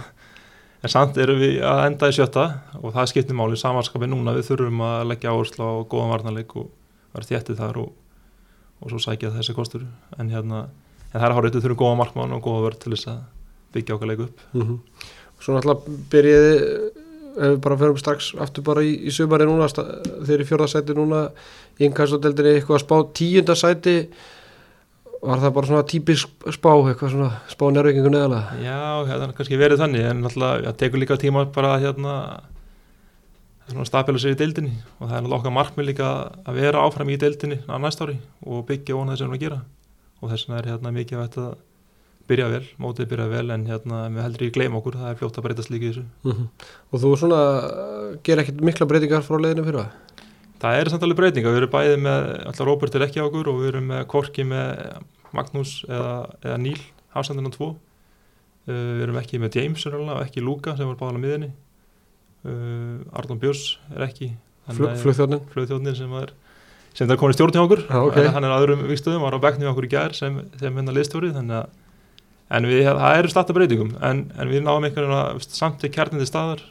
en 0.83 0.91
samt 0.91 1.17
erum 1.21 1.39
við 1.41 1.61
að 1.65 1.83
enda 1.87 2.09
í 2.09 2.15
sjötta 2.15 2.43
og 2.79 2.91
það 2.95 3.09
skiptir 3.11 3.37
máli 3.37 3.57
samanskapið 3.59 4.11
núna. 4.13 4.35
Við 4.37 4.51
þurfum 4.51 4.83
að 4.85 5.07
leggja 5.11 5.33
áherslu 5.33 5.65
á 5.65 5.73
góðan 5.89 6.13
varnarleik 6.13 6.53
og 6.59 6.69
vera 7.15 7.29
þéttið 7.31 7.61
þar 7.61 7.79
og, 7.83 7.89
og 8.81 8.93
svo 8.93 9.01
sækja 9.01 9.33
þessi 9.35 9.55
kostur. 9.57 9.87
En 10.17 10.29
hérna, 10.33 10.67
en 11.09 11.17
það 11.17 11.27
er 11.29 11.37
hárið 11.37 11.59
þurfum 11.59 11.81
góða 11.81 11.99
markmann 12.03 12.37
og 12.37 12.45
góða 12.45 12.67
vörð 12.67 12.79
til 12.83 12.93
þess 12.93 13.11
að 13.13 13.25
byggja 13.77 13.97
okkar 13.97 14.11
leiku 14.11 14.27
upp. 14.27 14.45
Mm 14.53 14.63
-hmm. 14.63 14.77
Svo 15.39 15.53
náttúrulega 15.53 15.97
byrjiði 16.11 16.55
ef 17.37 17.51
við 17.53 17.59
bara 17.61 17.77
ferum 17.77 17.97
strax 17.97 18.33
aftur 18.41 18.63
bara 18.63 18.81
í, 18.81 18.95
í 19.07 19.11
sumari 19.13 19.45
núna 19.45 19.67
þeir 19.69 20.41
í 20.41 20.47
fjörðarsæti 20.49 20.95
núna 20.97 21.29
í 21.77 21.85
innkassadeldinni 21.85 22.57
eitthvað 22.57 22.79
að 22.79 22.85
spá 22.85 22.97
tíundasæti 23.13 23.95
var 25.21 25.39
það 25.39 25.53
bara 25.53 25.67
svona 25.67 25.85
típisk 25.85 26.27
spá 26.49 26.71
eitthvað 26.73 27.13
svona 27.13 27.31
spá 27.49 27.65
nærvikingu 27.71 28.09
neðalega 28.09 28.57
Já, 28.61 29.05
það 29.05 29.23
er 29.23 29.33
kannski 29.37 29.57
verið 29.57 29.81
þannig 29.83 30.09
en 30.09 30.21
náttúrulega 30.25 30.65
það 30.65 30.77
tekur 30.81 30.99
líka 30.99 31.17
tíma 31.17 31.45
bara 31.45 31.75
að 31.75 31.81
hérna 31.85 32.13
svona 33.67 33.87
stapila 33.87 34.19
sér 34.21 34.35
í 34.35 34.39
deildinni. 34.39 34.73
Og 35.01 35.09
það 35.09 35.17
er 35.19 35.37
okkar 35.37 35.55
markmið 35.55 35.89
líka 35.91 36.11
að 36.47 36.59
vera 36.61 36.83
áfram 36.87 37.11
í 37.11 37.17
deildinni 37.19 37.59
á 37.67 37.75
næst 37.81 38.03
ári 38.03 38.17
og 38.45 38.65
byggja 38.67 38.95
vona 38.95 39.15
þess 39.15 39.27
að 39.27 39.33
við 39.35 39.43
gera. 39.43 39.59
Og 40.21 40.31
þess 40.31 40.47
vegna 40.47 40.59
er 40.61 40.69
hérna 40.71 40.93
mikið 40.95 41.23
að 41.23 41.49
byrja 42.27 42.47
vel, 42.51 42.63
mótið 42.81 43.09
byrja 43.11 43.27
vel 43.31 43.53
en 43.55 43.65
hérna 43.69 44.01
við 44.11 44.25
heldur 44.25 44.47
í 44.47 44.51
gleym 44.55 44.77
okkur, 44.79 44.97
það 44.99 45.11
er 45.11 45.19
fljótt 45.21 45.39
að 45.39 45.45
breytast 45.47 45.71
líka 45.71 45.85
í 45.85 45.91
þessu. 45.91 46.05
Mm 46.23 46.31
-hmm. 46.31 46.47
Og 46.91 47.01
þú 47.03 47.13
svona 47.21 47.41
ger 48.23 48.41
ekkert 48.41 48.61
mikla 48.61 48.87
breytingar 48.89 49.23
frá 49.23 49.37
leiðinu 49.39 49.65
fyrir 49.67 49.79
það? 49.81 49.91
Það 50.57 50.79
er 50.79 50.89
samt 50.89 51.03
alveg 51.03 51.17
breytinga, 51.17 51.53
við 51.53 51.61
erum 51.61 51.73
bæðið 51.75 51.99
með 52.01 52.29
alltaf 52.45 52.67
Róbert 52.67 52.95
er 52.95 53.05
ekki 53.05 53.21
á 53.21 53.27
okkur 53.27 53.47
og 53.51 53.59
við 53.61 53.67
erum 53.67 53.87
með 53.91 54.07
Korki 54.07 54.43
með 54.43 54.65
Magnús 55.33 55.85
eða, 55.87 56.15
eða 56.41 56.57
Níl 56.57 56.81
hafsendina 57.13 57.51
2 57.53 57.67
uh, 57.67 57.75
við 58.67 59.03
erum 59.05 59.19
ekki 59.21 59.39
með 59.39 59.59
James 59.59 59.85
og 59.85 60.21
ekki 60.23 60.41
Luka 60.41 60.75
sem 60.75 60.87
var 60.87 60.97
báðalega 60.97 61.23
miðinni 61.23 61.51
uh, 62.47 62.97
Arnón 63.13 63.39
Björns 63.39 63.77
er 63.95 64.07
ekki. 64.07 64.33
Flugþjóðnin 64.67 65.45
Flugþjóðnin 65.53 65.95
sem 65.95 66.13
er 66.19 66.33
sem 66.97 67.05
það 67.05 67.13
er 67.13 67.19
komin 67.21 67.35
í 67.35 67.37
stjórn 67.37 67.53
hjá 67.53 67.61
okkur. 67.61 67.81
Ah, 67.93 68.05
okay. 68.07 68.29
hann 68.33 68.45
er 68.47 68.53
aðurum 68.55 68.87
vikstöðum, 68.89 69.21
var 69.21 69.35
á 69.37 69.39
beknum 69.43 69.67
hjá 69.67 69.73
okkur 69.75 69.85
í 69.85 69.91
gær 69.91 70.15
sem, 70.17 70.39
sem 70.57 70.79
hennar 70.79 70.95
liðstjórið 70.97 71.35
þannig 71.37 71.59
að 71.59 71.75
en 72.47 72.67
við, 72.69 72.85
það 72.87 73.19
eru 73.19 73.31
starta 73.31 73.55
breytingum 73.55 73.95
en, 74.03 74.25
en 74.37 74.51
við 74.51 74.63
náum 74.63 74.85
einhvern 74.87 75.11
veginn 75.11 75.47
samt 75.47 75.81
til 75.81 75.91
kjarnindi 75.93 76.27
staðar 76.29 76.63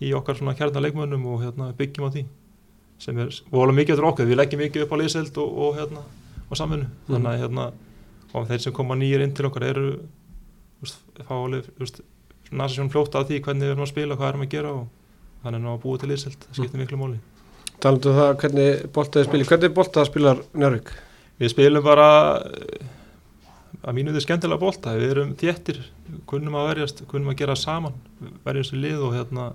í 0.00 0.12
okkar 0.16 0.38
svona 0.38 0.54
kjarnarleikmönnum 0.58 1.26
og 1.32 1.42
hérna, 1.44 1.72
byggjum 1.76 2.06
á 2.08 2.10
því 2.14 2.24
sem 3.00 3.18
er 3.20 3.34
volið 3.52 3.78
mikið 3.80 3.94
eftir 3.96 4.08
okkar, 4.10 4.28
við 4.28 4.40
leggjum 4.40 4.62
mikið 4.64 4.86
upp 4.86 4.94
á 4.94 5.00
liðseld 5.00 5.40
og, 5.40 5.58
og, 5.64 5.76
hérna, 5.80 6.04
og 6.46 6.60
samfunnu 6.60 6.86
mm. 6.86 7.10
þannig 7.10 7.30
að 7.32 7.42
hérna, 7.44 7.66
þeir 8.52 8.64
sem 8.64 8.76
koma 8.76 8.96
nýjir 9.00 9.24
inn 9.24 9.34
til 9.36 9.48
okkar 9.48 9.66
eru 9.70 9.90
fálega 11.28 11.64
næsta 12.50 12.76
sjón 12.76 12.90
fljóta 12.90 13.20
að 13.20 13.30
því 13.30 13.42
hvernig 13.46 13.66
við 13.66 13.74
erum 13.74 13.84
að 13.84 13.92
spila, 13.92 14.16
hvað 14.18 14.32
erum 14.32 14.46
að 14.46 14.54
gera 14.54 14.72
og 14.74 14.86
þannig 15.44 15.68
að 15.70 15.82
búið 15.84 16.00
til 16.02 16.10
liðseld, 16.10 16.46
það 16.46 16.56
skiptir 16.58 16.78
mm. 16.78 16.84
miklu 16.84 17.00
móli 17.00 17.20
Talandu 17.80 18.10
um 18.10 18.18
það 18.18 18.32
hvernig 18.42 18.80
boltaði 18.94 19.28
spilir, 19.28 19.48
hvernig 19.48 19.76
boltaði 19.76 20.10
spilar 20.10 20.40
Njörg? 20.52 20.90
Við 21.40 21.52
spilum 21.54 21.84
bara 21.84 22.08
að 23.80 23.96
mínu 23.96 24.14
þið 24.14 24.24
skemmtilega 24.26 24.60
bolta, 24.60 24.94
við 24.98 25.14
erum 25.14 25.34
þéttir 25.40 25.80
kunnum 26.28 26.56
að 26.60 26.68
verjast, 26.70 27.02
kunnum 27.08 27.32
að 27.32 27.40
gera 27.40 27.56
saman 27.56 27.96
verjast 28.44 28.74
í 28.76 28.80
lið 28.80 29.04
og 29.06 29.14
hérna 29.16 29.50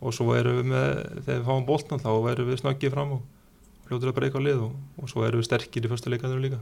og 0.00 0.14
svo 0.14 0.34
erum 0.36 0.60
við 0.60 0.70
með, 0.72 0.90
þegar 1.24 1.40
við 1.40 1.48
fáum 1.48 1.66
boltan 1.68 2.02
þá 2.02 2.10
erum 2.32 2.50
við 2.50 2.60
snöggið 2.62 2.94
fram 2.94 3.16
og 3.16 3.88
hljóður 3.88 4.12
að 4.12 4.18
breyka 4.18 4.42
lið 4.42 4.62
og, 4.66 4.76
og 5.00 5.12
svo 5.12 5.24
erum 5.26 5.42
við 5.42 5.48
sterkir 5.48 5.86
í 5.86 5.90
fyrsta 5.92 6.12
leikaður 6.12 6.42
líka, 6.44 6.60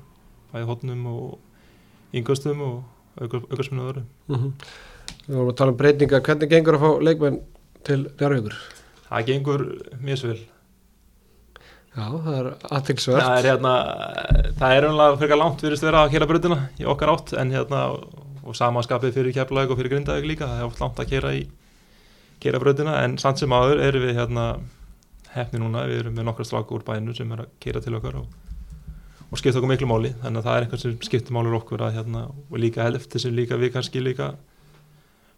bæði 0.53 0.69
hodnum 0.71 1.07
og 1.11 2.15
yngustum 2.15 2.63
og 2.65 3.23
aukarsminu 3.23 3.85
og 3.85 3.91
öðru. 3.93 4.05
Mm 4.29 4.37
-hmm. 4.37 4.53
Við 5.27 5.37
vorum 5.37 5.53
að 5.53 5.57
tala 5.57 5.71
um 5.71 5.77
breytingar, 5.77 6.23
hvernig 6.23 6.51
gengur 6.51 6.75
að 6.75 6.81
fá 6.81 6.91
leikmenn 7.03 7.41
til 7.85 8.01
Njárvíkur? 8.19 8.55
Það 9.09 9.27
gengur 9.27 9.63
mjög 10.01 10.19
svo 10.19 10.29
vel 10.29 10.43
Já, 11.95 12.07
það 12.11 12.37
er 12.37 12.47
aðtilsvert. 12.75 13.23
Það 13.23 13.37
er 13.39 13.49
hérna, 13.53 13.73
það 14.59 14.77
er 14.77 14.87
umlega 14.89 15.19
fyrir 15.21 15.39
langt 15.39 15.61
virðist 15.63 15.87
vera 15.87 16.01
að 16.03 16.15
kera 16.17 16.27
brutina 16.27 16.57
í 16.81 16.87
okkar 16.91 17.13
átt 17.13 17.35
en 17.39 17.53
hérna, 17.55 17.83
og 18.45 18.57
samanskapið 18.59 19.15
fyrir 19.15 19.37
keflaug 19.37 19.71
og 19.71 19.79
fyrir 19.79 19.93
grindaug 19.95 20.27
líka, 20.27 20.49
það 20.49 20.63
er 20.63 20.67
oft 20.67 20.83
langt 20.83 20.99
að 21.01 21.13
kera 21.13 21.31
í 21.37 21.45
kera 22.43 22.61
brutina 22.61 22.97
en 23.05 23.15
samt 23.23 23.41
sem 23.41 23.55
áður 23.55 23.83
erum 23.87 24.05
við 24.05 24.19
hérna 24.19 24.47
hefni 25.37 25.63
núna, 25.63 25.87
við 25.89 26.03
erum 26.03 26.19
með 26.19 26.29
nokkra 26.29 26.47
stráku 26.49 26.77
úr 26.77 26.85
bæinu 26.87 27.15
sem 27.17 27.31
er 27.35 27.45
að 27.45 27.55
kera 27.63 27.83
til 27.85 27.95
okkar 27.97 28.19
og, 28.21 28.27
og 29.31 29.41
skipta 29.41 29.61
okkur 29.61 29.71
miklu 29.71 29.89
máli, 29.91 30.13
þannig 30.23 30.43
að 30.43 30.49
það 30.49 30.57
er 30.59 30.67
eitthvað 30.67 30.83
sem 30.83 30.97
skiptir 31.09 31.37
málur 31.37 31.59
okkur 31.61 31.87
að 31.87 32.01
hérna, 32.01 32.27
og 32.51 32.59
líka 32.61 32.89
eftir 32.91 33.23
sem 33.23 33.35
líka 33.35 33.59
við 33.61 33.73
kannski 33.79 34.03
líka 34.03 34.35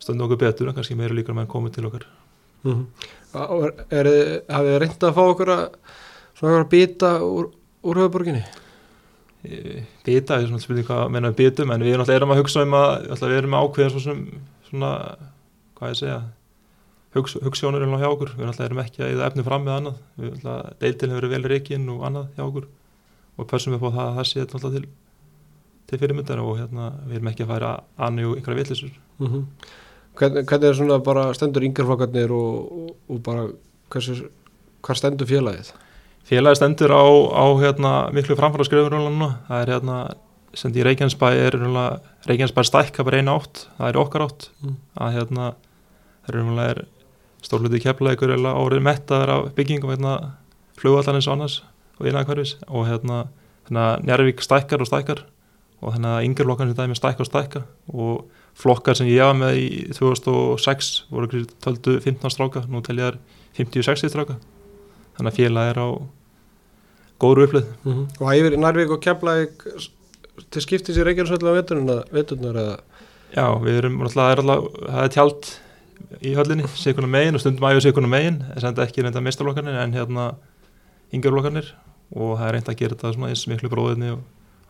stöndum 0.00 0.26
okkur 0.26 0.40
betur, 0.40 0.72
kannski 0.76 0.98
meira 0.98 1.16
líka 1.16 1.36
með 1.36 1.46
að 1.46 1.52
koma 1.52 1.72
til 1.75 1.90
okkar 1.90 2.08
Mm 2.66 2.72
-hmm. 2.75 3.72
er, 3.90 4.06
er, 4.06 4.42
hafið 4.50 4.75
þið 6.36 6.46
reyndið 6.46 6.52
að 6.52 6.56
að 6.56 6.56
svona 6.56 6.64
að 6.64 6.72
býta 6.72 7.10
úr, 7.24 7.50
úr 7.86 8.00
höfuborginni? 8.02 8.42
Býta, 10.06 10.40
ég 10.40 10.42
er 10.42 10.48
svona 10.50 10.62
spilning 10.64 10.86
hvað 10.88 11.10
menna 11.14 11.30
við 11.32 11.38
býtum 11.44 11.72
en 11.72 11.84
við 11.86 11.94
erum 11.96 12.10
erum 12.16 12.34
að 12.34 12.40
hugsa 12.42 12.64
um 12.66 12.74
að 12.74 13.06
við 13.22 13.38
erum 13.38 13.54
ákveðin 13.56 13.94
svona, 13.94 14.42
svona 14.68 14.90
hvað 15.78 15.92
ég 15.92 16.00
segja 16.00 16.18
hugs, 17.16 17.36
hugssjónur 17.40 17.82
er 17.82 17.88
hjá 18.02 18.10
okkur, 18.10 18.34
við 18.36 18.60
erum 18.66 18.82
ekki 18.82 19.02
að 19.02 19.14
eða 19.14 19.30
efni 19.30 19.46
fram 19.46 19.64
með 19.64 19.78
annað, 19.78 19.98
við 20.16 20.32
alltaf 20.34 20.78
deiltil 20.82 21.10
hefur 21.10 21.28
verið 21.28 21.34
vel 21.36 21.50
reygin 21.52 21.88
og 21.92 22.04
annað 22.08 22.28
hjá 22.36 22.44
okkur 22.46 22.68
og 23.36 23.48
persum 23.50 23.76
við 23.76 23.82
på 23.84 23.92
það 23.94 24.06
að 24.10 24.16
það 24.16 24.30
sé 24.30 24.46
alltaf 24.46 24.76
til 24.76 24.86
til 25.86 26.00
fyrirmyndar 26.02 26.40
og 26.42 26.56
hérna 26.58 26.90
við 27.06 27.20
erum 27.20 27.28
ekki 27.30 27.44
að 27.44 27.50
færa 27.52 27.72
annir 28.08 28.30
og 28.30 28.38
einhverja 28.38 28.62
villisur 28.62 28.92
mm 29.18 29.26
-hmm. 29.26 29.44
Hvernig, 30.16 30.52
er 30.64 30.74
svona 30.74 30.98
bara 30.98 31.34
stendur 31.34 31.62
yngarflokkarnir 31.62 32.30
og, 32.30 32.72
og, 32.72 32.96
og 33.08 33.22
bara 33.22 33.48
hversu, 33.90 34.30
hvað 34.82 34.96
stendur 34.96 35.26
félagið? 35.26 35.72
Félagið 36.26 36.59
stendur 36.59 36.90
á, 36.90 37.06
á 37.38 37.45
hérna, 37.61 37.90
miklu 38.11 38.35
framfæra 38.35 38.64
skrifur 38.66 38.97
það 39.47 39.61
er 39.61 39.71
hérna, 39.71 39.97
sem 40.59 40.73
í 40.75 40.83
Reykjanesbæ 40.83 41.28
er 41.38 41.56
Reykjanesbæ 42.26 42.64
stækka 42.66 43.04
bara 43.06 43.21
eina 43.21 43.37
átt, 43.38 43.68
það 43.76 43.92
er 43.92 43.99
okkar 44.00 44.25
átt. 44.25 44.49
Mm. 44.59 44.75
að 44.99 45.12
hérna, 45.14 45.50
það 46.26 46.62
er 46.64 46.80
stórluti 47.47 47.83
keflaðikur 47.85 48.33
eða 48.35 48.56
árið 48.59 48.83
mettaður 48.88 49.33
af 49.37 49.47
byggingum 49.54 49.92
hérna, 49.95 50.16
flugvallarins 50.80 51.28
og 51.30 51.37
annars 51.37 51.61
og 52.00 52.11
innæðakvarfis 52.11 52.56
og 52.66 52.88
hérna, 52.90 53.21
hérna 53.68 53.87
Njarvík 54.02 54.42
stækkar 54.42 54.83
og 54.83 54.90
stækkar. 54.90 55.23
Og 55.85 55.95
þannig 55.95 56.11
að 56.11 56.26
yngjörflokkan 56.26 56.73
sem 56.73 56.80
dæmi 56.80 56.99
stækka 56.99 57.23
og 57.23 57.30
stækka. 57.30 57.62
Og 57.95 58.26
flokkar 58.59 58.99
sem 58.99 59.06
ég 59.12 59.23
var 59.23 59.38
með 59.38 59.62
í 59.62 59.71
2006 59.95 60.92
voru 61.12 61.30
12-15 61.30 62.35
stráka, 62.35 62.66
nú 62.66 62.83
tel 62.83 62.99
ég 62.99 63.12
er 63.12 63.23
50-60 63.61 64.11
stráka 64.11 64.40
þannig 65.16 65.32
að 65.32 65.38
félag 65.40 65.70
er 65.70 65.80
á 65.82 65.88
góður 67.20 67.44
upplið 67.46 67.68
mm 67.82 67.92
-hmm. 67.92 68.06
Og 68.20 68.25
það 68.26 68.38
yfir 68.40 68.58
Nærvík 68.62 68.90
og 68.90 69.02
Keflæk 69.02 69.66
til 70.50 70.62
skiptis 70.62 70.96
í 70.96 71.04
Reykjavínsvöldu 71.04 71.49
á 71.49 71.56
veturnar 72.12 72.56
eða? 72.56 72.76
Já, 73.35 73.46
við 73.61 73.78
erum 73.80 74.02
alltaf, 74.02 74.44
það 74.87 75.02
er 75.04 75.12
tjald 75.14 75.49
í 76.23 76.35
höllinni, 76.37 76.68
sikuna 76.85 77.11
megin 77.11 77.35
og 77.35 77.40
stundum 77.40 77.68
æfið 77.68 77.88
sikuna 77.88 78.11
megin, 78.11 78.42
en 78.54 78.64
er 78.64 78.85
ekki 78.85 79.02
reynda 79.02 79.20
meistarflokkarnir 79.20 79.80
en 79.82 79.96
hérna 79.96 80.35
yngjörflokkarnir 81.12 81.73
og 82.14 82.37
það 82.38 82.46
er 82.49 82.52
reynda 82.56 82.73
að 82.73 82.80
gera 82.82 82.94
þetta 82.94 83.14
svona 83.14 83.30
eins 83.32 83.46
miklu 83.50 83.70
bróðinni 83.73 84.12
og 84.14 84.20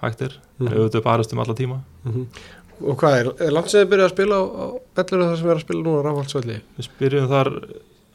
hægtir, 0.03 0.39
það 0.59 0.71
er 0.71 0.79
auðvitað 0.79 1.05
barast 1.05 1.35
um 1.35 1.43
alla 1.43 1.55
tíma 1.55 1.81
mm 2.05 2.13
-hmm. 2.13 2.27
Og 2.77 2.97
hvað 3.01 3.15
er, 3.19 3.29
er 3.41 3.53
landsegði 3.57 3.89
byrjað 3.89 4.07
að 4.07 4.13
spila 4.13 4.37
á, 4.37 4.43
á 4.45 4.67
bellur 4.97 5.23
þar 5.25 5.39
sem 5.41 5.49
er 5.49 5.57
að 5.57 5.65
spila 5.65 5.83
núna 5.83 6.01
á 6.01 6.07
Ráfaldsvöldi? 6.07 6.57
Við 6.77 6.85
spyrjum 6.85 7.29
þar, 7.31 7.49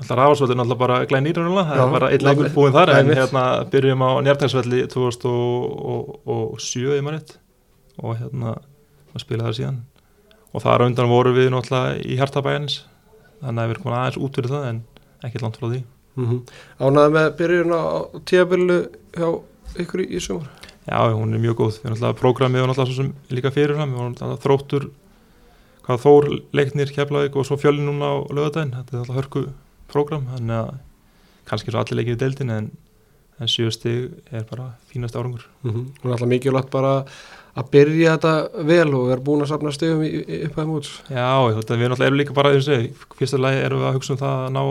alltaf 0.02 0.18
Ráfaldsvöldi 0.18 0.56
er 0.56 0.64
alltaf 0.64 0.80
bara 0.82 0.98
glæn 1.10 1.26
nýrunlega, 1.28 1.64
það 1.70 1.84
er 1.84 1.94
bara 1.96 2.10
einn 2.12 2.26
leikur 2.26 2.50
búin 2.56 2.76
þar 2.76 2.92
en 2.96 3.12
hérna 3.14 3.44
byrjum 3.72 4.04
á 4.04 4.10
Njartæksvöldi 4.26 4.80
2007 4.92 6.98
í 6.98 7.04
mannitt 7.06 7.32
og 8.02 8.18
hérna 8.20 8.56
að 9.12 9.24
spila 9.24 9.48
þar 9.48 9.58
síðan. 9.58 9.82
Og 10.52 10.64
þar 10.64 10.86
undan 10.88 11.12
voru 11.12 11.36
við 11.36 11.52
náttúrulega 11.54 12.00
í 12.02 12.18
Hjartabæjans 12.20 12.80
þannig 13.42 13.62
að 13.62 13.68
við 13.68 13.76
erum 13.76 13.86
komin 13.86 14.00
aðeins 14.00 14.22
út 14.22 14.40
fyrir 14.40 14.56
það 14.56 14.70
en 14.72 14.80
ekkert 15.22 15.46
langt 15.46 15.62
frá 15.62 15.68
því. 15.68 15.82
Mm 16.16 16.26
-hmm. 16.28 16.40
Ánaði 16.82 17.14
með 17.16 17.28
byrjun 17.40 17.78
á 17.78 17.84
tíabillu 18.26 18.80
hjá 19.16 19.28
ykkur 19.80 20.00
í, 20.04 20.20
sumar? 20.20 20.50
Já, 20.90 21.00
hún 21.14 21.34
er 21.34 21.40
mjög 21.40 21.56
góð, 21.56 21.76
við 21.80 21.86
erum 21.86 21.96
alltaf 21.96 22.20
prógramið 22.20 22.68
og 22.68 22.96
sem 22.96 23.14
líka 23.30 23.52
fyrirfram, 23.52 23.94
við 23.94 24.00
erum 24.00 24.12
alltaf 24.12 24.44
þróttur 24.44 24.90
hvað 25.86 26.06
þór 26.06 26.28
leiknir 26.54 26.94
keflaðið 26.94 27.38
og 27.38 27.48
svo 27.48 27.58
fjölin 27.60 27.88
núna 27.90 28.06
á 28.06 28.16
lögadaginn 28.30 28.74
þetta 28.78 28.96
er 28.96 29.02
alltaf 29.02 29.18
hörku 29.18 29.44
prógram 29.92 30.30
þannig 30.32 30.58
að 30.58 30.72
kannski 31.50 31.74
svo 31.74 31.82
allir 31.82 32.00
leikið 32.00 32.16
í 32.16 32.22
deildin 32.22 32.56
en, 32.56 32.72
en 33.42 33.52
sjöstig 33.52 34.12
er 34.32 34.46
bara 34.50 34.72
fínast 34.92 35.16
árangur. 35.16 35.48
Mm 35.64 35.72
-hmm. 35.72 35.86
Hún 36.02 36.10
er 36.10 36.14
alltaf 36.16 36.30
mikilvægt 36.30 36.72
bara 36.72 37.06
að 37.56 37.70
byrja 37.72 38.16
þetta 38.16 38.64
vel 38.64 38.94
og 38.96 39.08
vera 39.10 39.22
búin 39.22 39.44
að 39.44 39.52
sapna 39.52 39.72
stegum 39.72 40.04
upp 40.46 40.58
að 40.58 40.68
múts 40.70 40.92
Já, 41.10 41.52
þetta, 41.58 41.76
við 41.76 41.84
erum 41.84 41.96
alltaf 41.98 42.16
líka 42.16 42.34
bara, 42.34 42.54
fyrsta 43.20 43.38
lagi 43.38 43.58
erum 43.66 43.80
við 43.82 43.88
að 43.90 43.96
hugsa 43.98 44.14
um 44.14 44.20
það 44.22 44.46
að 44.46 44.52
ná 44.56 44.64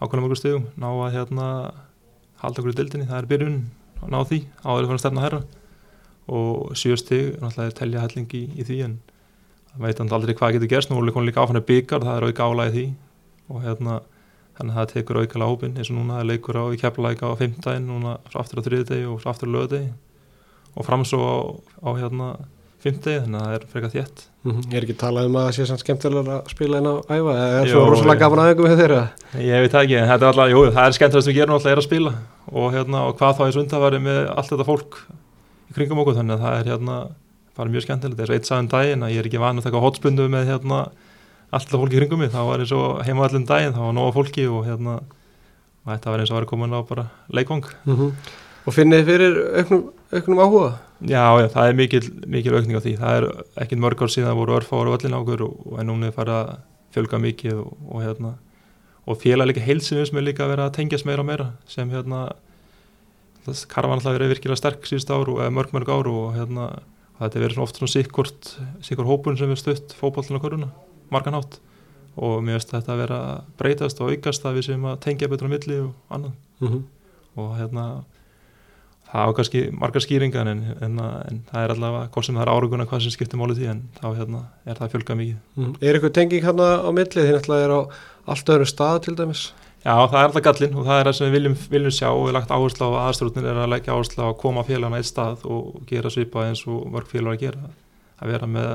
ákveðna 0.00 0.26
mjög 0.26 0.38
stegum, 0.40 0.66
ná 0.80 0.88
að 0.88 1.12
hérna, 1.16 1.46
halda 2.40 2.62
okkur 2.62 2.72
í 2.72 2.76
deildinni, 2.78 3.08
það 3.10 3.18
er 3.18 3.30
byrjun 3.32 3.58
að 4.00 4.12
ná 4.14 4.18
því 4.24 4.38
áður 4.64 4.86
fyrir 4.86 4.96
að 4.96 5.02
stefna 5.02 5.24
herra. 5.24 5.40
Og 6.30 6.76
sjöstig 6.78 7.40
náttúrulega 7.40 7.66
er 7.66 7.76
telja 7.76 8.04
hellingi 8.04 8.38
í, 8.38 8.60
í 8.60 8.64
því 8.64 8.78
en 8.86 8.96
veit 9.80 9.98
hann 9.98 10.12
aldrei 10.14 10.36
hvað 10.38 10.56
getur 10.56 10.70
gerst 10.70 10.90
nú 10.90 11.00
er 11.00 11.10
líka 11.26 11.42
áfannu 11.42 11.62
byggar, 11.66 12.04
það 12.06 12.16
er 12.16 12.26
auka 12.28 12.46
álægi 12.46 12.72
því. 12.76 12.86
Og 13.50 13.62
hérna 13.66 14.00
þannig 14.60 14.76
að 14.76 14.80
það 14.80 14.92
tekur 14.94 15.20
aukala 15.22 15.48
hópin 15.48 15.76
eins 15.78 15.90
og 15.90 15.96
núna 15.96 16.20
það 16.20 16.30
leikur 16.30 16.60
á 16.60 16.64
í 16.68 16.78
keflalæka 16.80 17.32
á 17.32 17.40
fymtdægin, 17.40 17.88
núna 17.88 18.16
aftur 18.36 18.60
á 18.60 18.66
þriðdegi 18.66 19.06
og 19.08 19.28
aftur 19.30 19.48
á 19.48 19.54
löðdegi 19.56 19.90
og 20.76 20.86
fram 20.86 21.04
svo 21.08 21.20
á, 21.24 21.36
á 21.80 21.90
hérna 21.96 22.28
fymtdegi 22.80 23.22
þannig 23.24 23.40
að 23.40 23.46
það 23.46 23.54
er 23.56 23.64
frekar 23.72 23.92
þétt 23.94 24.18
mm 24.24 24.52
-hmm. 24.52 24.64
Ég 24.70 24.76
er 24.76 24.84
ekki 24.86 24.98
talað 25.00 25.26
um 25.28 25.36
að 25.36 25.46
það 25.46 25.56
sé 25.56 25.66
sann 25.68 25.80
skemmtilega 25.80 26.36
að 26.36 26.52
spila 26.52 26.78
inn 26.78 26.88
á 26.88 26.94
æfa, 27.00 27.32
eða 27.36 27.60
er 27.60 27.68
svo 27.68 27.82
rosalega 27.88 28.20
gafan 28.20 28.42
aðeingum 28.44 28.68
með 28.68 28.80
þeirra? 28.80 29.02
Ég 29.36 29.60
veit 29.64 29.74
ekki, 29.80 29.96
en 30.00 30.08
þetta 30.08 30.24
er 30.24 30.30
alltaf, 30.30 30.50
jú, 30.50 30.60
það 30.70 30.86
er 30.86 30.96
skemmtilega 30.96 31.24
sem 31.24 31.32
við 31.32 31.38
gerum 31.40 31.54
alltaf 31.54 31.72
er 31.72 31.80
að 31.80 31.88
spila 31.88 32.12
og, 32.52 32.66
hérna, 32.72 32.98
og 33.08 33.12
hvað 33.18 33.36
þá 33.36 33.42
er 33.46 33.52
sundafæri 33.56 34.00
með 34.00 34.20
allt 34.36 34.50
þetta 34.50 34.68
fólk 34.70 34.92
í 35.70 35.72
kringum 35.76 36.00
okkur, 36.00 36.16
þannig 36.16 36.34
að 36.36 36.44
það 36.44 36.54
er 36.60 36.66
hérna, 36.70 36.96
bara 41.50 41.80
mjög 41.80 41.90
skemmtilegt, 41.90 41.90
það 41.90 41.90
er 41.90 41.90
svo 41.90 41.90
eitt 41.90 41.90
sagðan 41.90 41.90
daginn 41.90 41.90
að 41.90 41.90
ég 41.90 41.90
er 41.90 41.90
ekki 41.90 41.90
vanu 41.90 41.90
að 41.90 41.90
taka 41.90 41.90
hotspundu 41.90 41.90
með 41.90 41.90
hérna, 41.90 41.90
allt 41.90 41.90
þetta 41.90 41.90
fólk 41.90 41.92
í 41.92 42.00
kringum 42.00 42.20
mig, 42.20 42.30
þá 42.30 42.42
var 42.46 42.60
eins 42.60 42.72
og 42.72 43.00
heima 43.06 43.24
allir 43.26 43.46
daginn, 43.46 43.74
þá 43.74 43.82
var 43.86 43.96
nóga 43.96 44.14
fólki 44.14 44.46
og 44.46 44.62
hérna, 44.68 45.00
og 45.80 45.88
þetta 45.90 46.10
var 46.10 46.20
eins 46.20 46.30
og 46.30 46.36
að 46.36 46.40
vera 46.40 46.50
komin 46.50 46.76
á 46.76 46.80
bara 46.86 47.04
leikvang 47.30 47.66
mm 47.84 47.96
-hmm. 47.96 48.12
Og 48.68 48.74
finnið 48.76 49.06
fyrir 49.08 49.38
auknum, 49.56 49.84
auknum 50.12 50.40
áhuga? 50.44 50.72
Já, 51.00 51.24
já, 51.40 51.46
það 51.48 51.68
er 51.68 51.78
mikil, 51.78 52.02
mikil 52.28 52.56
aukning 52.58 52.76
á 52.76 52.84
því. 52.84 52.92
Það 53.00 53.16
er 53.16 53.26
ekkit 53.64 53.80
mörg 53.80 54.02
ár 54.04 54.12
síðan 54.12 54.36
voru 54.36 54.56
örfára 54.58 54.92
öllin 54.98 55.16
ákur 55.16 55.44
og 55.46 55.78
en 55.80 55.88
núna 55.88 56.10
er 56.10 56.14
farið 56.16 56.36
að 56.36 56.50
fjölga 56.92 57.20
mikið 57.24 57.56
og, 57.62 57.72
og, 57.88 58.02
hérna, 58.04 58.34
og 59.08 59.18
félag 59.22 59.48
líka 59.48 59.64
heilsinu 59.64 60.04
sem 60.04 60.20
er 60.20 60.26
líka 60.26 60.44
að 60.44 60.52
vera 60.52 60.68
að 60.68 60.76
tengjast 60.76 61.08
meira 61.08 61.24
og 61.24 61.28
meira 61.30 61.48
sem 61.70 61.88
hérna, 61.88 62.26
karvan 63.72 63.96
alltaf 63.96 64.18
verið 64.18 64.34
virkilega 64.34 64.60
sterk 64.60 64.84
síðust 64.84 65.10
ár 65.14 65.32
og 65.32 65.40
mörg 65.56 65.72
mörg 65.72 65.88
ár 65.88 66.10
og 66.12 66.36
hérna, 66.36 66.68
þetta 67.22 67.40
er 67.40 67.46
verið 67.46 67.62
svona 67.62 67.94
sikkort, 67.94 68.54
sikkort 68.84 69.08
hópun 69.08 69.40
sem 69.40 69.50
er 69.50 69.62
stutt 69.62 69.96
fókballinu 69.96 70.36
og 70.36 70.44
koruna, 70.44 70.72
margan 71.10 71.38
hátt 71.38 71.58
og 72.20 72.40
mér 72.44 72.58
finnst 72.58 72.72
þetta 72.74 72.94
að 72.94 73.02
vera 73.04 73.18
breytast 73.60 74.00
og 74.02 74.14
aukast 74.14 74.46
að 74.46 74.58
við 74.58 74.70
sem 74.70 74.88
að 74.90 75.02
tengja 75.06 75.28
betur 75.30 75.50
á 75.50 75.52
milli 75.52 75.78
og 75.84 75.92
annað 76.10 76.32
mm 76.60 76.68
-hmm. 76.68 76.82
og 77.36 77.52
hérna 77.58 77.84
það 79.10 79.26
á 79.26 79.36
kannski 79.36 79.62
margar 79.74 80.04
skýringar 80.04 80.50
en, 80.50 80.62
en, 80.80 80.98
en 81.00 81.40
það 81.50 81.64
er 81.64 81.74
allavega 81.74 82.10
hvort 82.14 82.26
sem 82.26 82.36
það 82.38 82.44
er 82.44 82.52
áruguna 82.52 82.86
hvað 82.86 83.02
sem 83.04 83.14
skiptir 83.14 83.40
málið 83.40 83.62
því 83.62 83.70
en 83.72 83.82
þá 83.98 84.06
hérna, 84.18 84.42
er 84.66 84.78
það 84.78 84.92
fjölga 84.94 85.16
mikið 85.18 85.36
mm. 85.56 85.72
Er 85.80 85.94
eitthvað 85.96 86.14
tenging 86.18 86.46
hérna 86.46 86.68
á 86.86 86.90
millið 86.94 87.26
því 87.26 87.34
náttúrulega 87.34 87.66
er 87.66 87.74
á 87.74 87.80
allt 88.30 88.54
öðru 88.54 88.70
stað 88.70 89.02
til 89.06 89.16
dæmis? 89.18 89.44
Já 89.80 89.94
það 89.96 90.18
er 90.20 90.26
alltaf 90.28 90.42
gallin 90.44 90.74
og 90.76 90.86
það 90.86 90.98
er 91.00 91.06
það 91.08 91.16
sem 91.18 91.26
við 91.26 91.36
viljum, 91.38 91.58
viljum 91.74 91.94
sjá 91.96 92.08
og 92.10 92.24
við 92.26 92.34
lagt 92.36 92.50
áherslu 92.54 92.90
á 92.92 93.02
aðstrútin 93.08 93.46
er 93.48 93.60
að 93.62 93.70
leggja 93.72 93.94
áherslu 93.96 94.22
á 94.22 94.28
að 94.28 94.40
koma 94.42 94.64
félagana 94.68 95.00
eitt 95.00 95.08
stað 95.08 95.46
og 95.48 95.78
gera 95.88 96.12
svipa 96.12 96.44
eins 96.46 96.66
og 96.68 96.82
mörg 96.92 97.08
félag 97.10 97.38
að 97.38 97.46
gera 97.46 97.70
að 98.20 98.34
vera 98.34 98.50
með 98.50 98.74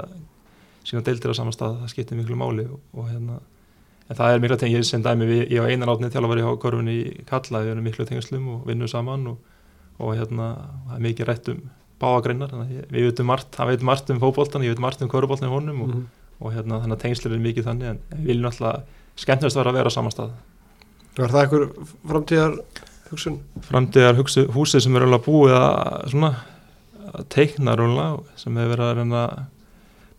sína 0.85 1.03
deildir 1.05 1.33
á 1.33 1.35
saman 1.35 1.55
stað 1.55 1.81
það 1.81 1.91
skiptir 1.93 2.19
miklu 2.19 2.37
máli 2.39 2.67
og, 2.69 2.79
og 2.93 3.09
hérna 3.09 3.39
en 4.05 4.17
það 4.19 4.35
er 4.35 4.43
miklu 4.43 4.57
tengið 4.61 4.85
sem 4.85 5.03
dæmi 5.03 5.25
við, 5.25 5.41
ég 5.49 5.63
var 5.65 5.73
einan 5.73 5.89
átni 5.89 6.11
til 6.13 6.21
að 6.21 6.31
vera 6.31 6.45
í 6.45 6.57
korfunni 6.61 6.95
í 7.01 7.25
Kalla 7.25 7.63
við 7.63 7.73
erum 7.73 7.87
miklu 7.89 8.05
tengslum 8.05 8.47
og 8.53 8.67
vinnum 8.69 8.91
saman 8.91 9.27
og 9.33 9.37
og 9.99 10.15
hérna 10.17 10.49
það 10.87 10.95
er 10.97 11.03
mikið 11.05 11.29
rætt 11.29 11.51
um 11.53 11.61
báagreinar 12.01 12.53
við 12.91 13.07
veitum 13.07 13.29
margt, 13.31 13.53
það 13.55 13.71
veit 13.71 13.85
margt 13.87 14.09
um 14.11 14.19
fókbóltan 14.19 14.65
ég 14.65 14.73
veit 14.73 14.83
margt 14.83 15.03
um 15.03 15.11
kvöruboltan 15.11 15.47
í 15.47 15.53
honum 15.53 15.81
og, 15.81 15.87
mm 15.87 15.93
-hmm. 15.93 16.05
og 16.41 16.53
hérna 16.53 16.81
þannig 16.81 16.97
að 16.97 17.03
tengslir 17.03 17.33
er 17.33 17.45
mikið 17.45 17.67
þannig 17.69 17.87
en 17.89 17.99
við 18.11 18.25
viljum 18.25 18.49
alltaf 18.51 18.83
skemmtilegast 19.15 19.57
vera 19.57 19.69
að 19.69 19.77
vera 19.77 19.89
á 19.89 19.97
sama 19.97 20.11
stað 20.11 20.31
Var 21.15 21.31
það 21.31 21.41
einhver 21.41 21.69
framtíðar 22.07 22.59
hugsun? 23.09 23.39
Framtíðar 23.61 24.15
hugsu, 24.15 24.47
húsi 24.51 24.81
sem 24.81 24.95
er 24.95 25.03
alveg 25.03 25.23
búið 25.23 25.55
að 25.55 26.09
svona 26.11 26.35
teikna 27.29 27.71
alveg 27.71 28.19
sem 28.35 28.57
hefur 28.57 28.75
verið 28.75 29.13
að 29.13 29.45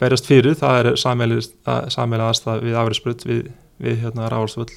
berjast 0.02 0.28
fyrir, 0.28 0.58
það 0.58 0.80
er 0.80 0.90
sammeila 1.00 2.28
aðstæð 2.30 2.66
við 2.66 2.76
afriðsprut 2.82 3.24
við, 3.28 3.46
við 3.82 4.04
hérna 4.04 4.28
Ráðarsvöld 4.32 4.74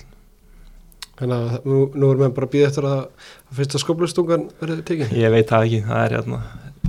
Þannig 1.19 1.35
að 1.35 1.67
nú, 1.67 1.77
nú 1.99 2.09
erum 2.13 2.23
við 2.23 2.35
bara 2.37 2.47
að 2.47 2.53
býða 2.53 2.67
eftir 2.69 2.85
að, 2.87 2.99
að 3.49 3.57
fyrsta 3.57 3.79
skóplustungan 3.81 4.45
verði 4.61 4.83
tekið. 4.87 5.15
Ég 5.19 5.33
veit 5.33 5.49
það 5.49 5.65
ekki, 5.65 5.79
það 5.89 6.03
er 6.05 6.15
hérna 6.15 6.39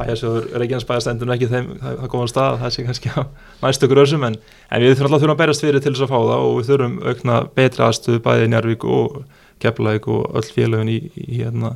bæjarsjóður 0.00 0.44
Reykjanes 0.62 0.86
bæjarstendur 0.86 1.32
ekki 1.34 1.48
þeim 1.50 1.70
það, 1.80 1.96
það 1.98 2.10
góðan 2.12 2.30
stað, 2.30 2.58
það 2.60 2.74
sé 2.74 2.84
kannski 2.86 3.10
á 3.10 3.20
næstu 3.64 3.88
grösum 3.90 4.26
en, 4.28 4.36
en 4.70 4.84
við 4.84 4.94
þurfum 4.94 5.08
alltaf 5.08 5.24
þurfum 5.24 5.34
að 5.34 5.40
berast 5.42 5.64
fyrir 5.64 5.82
til 5.82 5.92
þess 5.92 6.04
að 6.06 6.12
fá 6.12 6.18
það 6.20 6.44
og 6.46 6.54
við 6.56 6.70
þurfum 6.70 6.94
aukna 7.10 7.38
betri 7.58 7.84
aðstöðu 7.86 8.22
bæði 8.26 8.46
í 8.46 8.52
Njárvík 8.52 8.86
og 8.86 9.18
Keflavík 9.60 10.06
og 10.14 10.38
öll 10.40 10.52
félögin 10.54 10.92
í, 10.94 10.98
í 11.10 11.42
hérna 11.42 11.74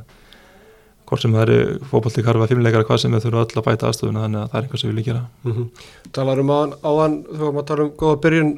hvort 1.05 1.21
sem 1.21 1.35
það 1.35 1.43
eru 1.45 1.79
fókbalti 1.89 2.23
karfa, 2.25 2.47
fimmleikara, 2.49 2.87
hvað 2.87 3.01
sem 3.03 3.13
við 3.13 3.25
þurfum 3.25 3.43
öll 3.43 3.59
að 3.61 3.67
bæta 3.67 3.89
aðstöðuna 3.89 4.23
þannig 4.25 4.39
að 4.41 4.49
það 4.51 4.59
er 4.59 4.63
einhvað 4.65 4.81
sem 4.81 4.89
við 4.89 4.95
viljum 4.95 5.07
gera 5.09 5.23
mm 5.43 5.51
-hmm. 5.53 5.67
Talar 6.11 6.39
um 6.39 6.53
áðan, 6.55 7.17
þú 7.29 7.41
varum 7.41 7.61
að 7.61 7.67
tala 7.71 7.83
um 7.83 7.91
góða 7.99 8.21
byrjun 8.23 8.53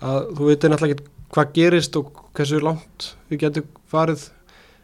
að 0.00 0.20
þú 0.36 0.42
veitir 0.48 0.70
náttúrulega 0.70 0.94
ekki 0.96 1.10
hvað 1.32 1.52
gerist 1.52 1.96
og 1.96 2.04
hversu 2.36 2.60
langt 2.60 3.16
við 3.28 3.38
getum 3.44 3.64
farið 3.88 4.30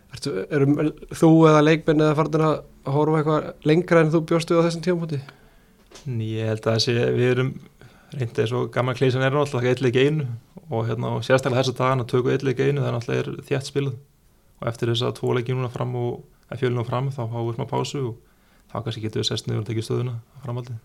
Ertu, 0.08 0.30
erum 0.48 0.92
þú 1.12 1.30
eða 1.50 1.64
leikmenn 1.66 2.00
eða 2.00 2.16
farnir 2.16 2.40
að 2.40 2.62
horfa 2.88 3.18
eitthvað 3.18 3.48
lengra 3.68 4.00
en 4.00 4.12
þú 4.14 4.20
bjóstu 4.24 4.56
á 4.56 4.64
þessum 4.64 4.84
tímafóti? 4.86 5.20
Ég 6.06 6.48
held 6.48 6.64
að 6.64 6.74
þessi, 6.78 6.94
við 7.12 7.28
erum 7.34 7.50
reyndið 8.16 8.54
og 8.56 8.70
gammal 8.72 8.96
klísan 8.96 9.22
er 9.22 9.34
náttúrulega 9.34 9.68
eitthvað 9.74 10.06
einu 10.08 10.24
og, 10.70 10.86
hérna, 10.88 11.12
og 11.12 11.24
sérstaklega 11.26 11.60
eitthvað 11.60 11.68
þess 11.68 11.72
tvo 16.49 16.57
leikið 16.57 16.76
núna 16.76 16.88
fram 16.88 17.11
þá 17.12 17.25
háum 17.28 17.49
við 17.49 17.59
smá 17.59 17.67
pásu 17.69 18.05
og 18.11 18.14
þá 18.73 18.85
kannski 18.85 19.02
getum 19.05 19.23
við 19.23 19.28
sest 19.28 19.49
niður 19.49 19.64
og 19.64 19.69
tekið 19.69 19.85
stöðuna 19.85 20.14
framaldi 20.45 20.76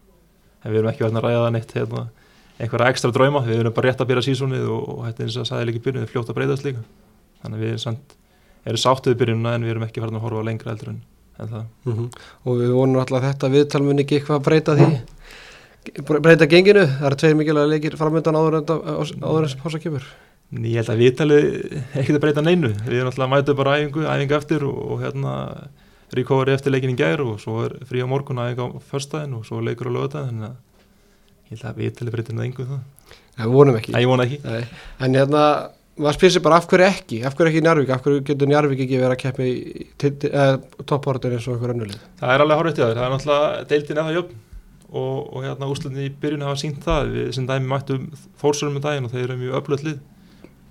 en 0.64 0.72
við 0.72 0.80
erum 0.80 0.92
ekki 0.92 1.04
verið 1.04 1.20
að 1.20 1.26
ræða 1.28 1.52
neitt 1.54 1.74
hérna, 1.76 2.04
einhverja 2.62 2.92
ekstra 2.94 3.12
drauma, 3.16 3.44
við 3.46 3.64
erum 3.64 3.76
bara 3.76 3.90
rétt 3.90 4.04
að 4.04 4.12
byrja 4.12 4.26
sísónið 4.30 4.68
og, 4.72 4.84
og 4.94 5.02
þetta 5.08 5.24
er 5.24 5.30
eins 5.30 5.38
og 5.38 5.44
að 5.44 5.50
sagði 5.50 5.70
líka 5.70 5.84
byrjun, 5.88 6.06
við 6.06 6.14
fljótt 6.14 6.32
að 6.32 6.38
breytast 6.40 6.68
líka. 6.68 6.84
Þannig 7.44 7.64
við 7.64 7.74
erum, 7.74 7.98
erum 8.72 8.84
sáttuð 8.84 9.18
byrjununa 9.20 9.56
en 9.58 9.66
við 9.68 9.74
erum 9.74 9.88
ekki 9.88 10.04
farin 10.04 10.20
að 10.20 10.26
horfa 10.28 10.46
lengra 10.48 10.74
eldur 10.74 10.94
en, 10.94 11.02
en 11.38 11.52
það. 11.52 11.66
Mm 11.84 11.98
-hmm. 11.98 12.22
Og 12.46 12.62
við 12.62 12.76
vonum 12.78 13.02
alltaf 13.04 13.26
þetta 13.28 13.52
viðtalmun 13.58 14.04
ekki 14.06 14.20
eitthvað 14.20 14.40
að 14.40 14.46
breyta 14.48 14.78
því 14.80 14.90
breyta 16.08 16.48
genginu, 16.48 16.86
það 16.88 17.08
eru 17.10 17.16
tveir 17.20 17.36
mikilvæg 17.36 17.72
leikir 17.74 17.98
framöndan 18.00 18.38
áður 18.40 18.62
en 18.62 19.50
sem 19.50 19.60
pása 19.60 19.80
kemur 19.84 20.06
Ég 20.54 20.78
held 20.78 20.92
að 20.94 21.00
viðtalið 21.02 21.46
ekkert 21.98 22.18
að 22.18 22.22
breyta 22.22 22.44
neinu, 22.46 22.70
við 22.86 23.00
erum 23.00 23.10
alltaf 23.10 23.26
að 23.26 23.32
mæta 23.32 23.56
bara 23.58 23.78
æfingu, 23.80 24.04
æfingu 24.06 24.36
eftir 24.38 24.66
og, 24.68 24.76
og 24.94 25.00
hérna 25.02 25.34
recovery 26.14 26.54
eftir 26.54 26.76
leikin 26.76 26.94
í 26.94 26.98
gær 27.00 27.24
og 27.26 27.40
svo 27.42 27.64
er 27.66 27.78
frí 27.90 28.04
á 28.06 28.08
morgun 28.10 28.42
æfingu 28.44 28.68
á 28.70 28.86
förstæðin 28.92 29.34
og 29.40 29.48
svo 29.48 29.64
leikur 29.66 29.90
á 29.90 29.96
lögutæðin 29.96 30.30
þannig 30.30 30.50
að 30.52 30.58
ég 31.50 31.56
held 31.56 31.66
að 31.72 31.80
viðtalið 31.82 32.18
breytir 32.18 32.38
neðingu 32.38 32.68
það. 32.70 32.84
Það 33.34 33.56
vonum 33.56 33.80
ekki. 33.80 33.96
Vona 34.12 34.28
ekki. 34.28 34.40
Nei. 34.46 34.62
En 35.02 35.18
hérna, 35.18 35.44
maður 35.98 36.20
spyrir 36.20 36.36
sér 36.36 36.46
bara 36.46 36.62
af 36.62 36.70
hverju 36.70 36.90
ekki, 36.92 37.22
af 37.26 37.38
hverju 37.38 37.50
ekki 37.50 37.66
Njárvík, 37.66 37.94
af 37.96 38.06
hverju 38.06 38.24
getur 38.30 38.54
Njárvík 38.54 38.86
ekki 38.86 39.02
verið 39.02 39.18
að 39.18 39.22
keppi 39.26 39.50
í 39.50 40.86
toppártur 40.86 41.34
eins 41.34 41.50
og 41.50 41.58
einhver 41.58 41.74
önnulið? 41.74 42.02
Það 42.22 42.38
er 42.38 42.46
alveg 42.46 44.18
jöfn 44.20 44.42
og, 44.94 45.34
og 45.34 45.46
hérna 45.46 45.70
úslutin 45.72 46.06
í 46.06 46.12
byrjun 46.22 46.46
hafa 46.46 46.60
sínt 46.62 46.84
það, 46.86 47.14
við 47.16 47.30
sem 47.34 47.46
dæmi 47.50 47.70
mættum 47.70 48.10
fórsurum 48.38 48.76
með 48.78 48.86
daginn 48.86 49.08
og 49.08 49.14
þeir 49.14 49.24
eru 49.26 49.38
mjög 49.40 49.56
öflöðlið 49.60 50.02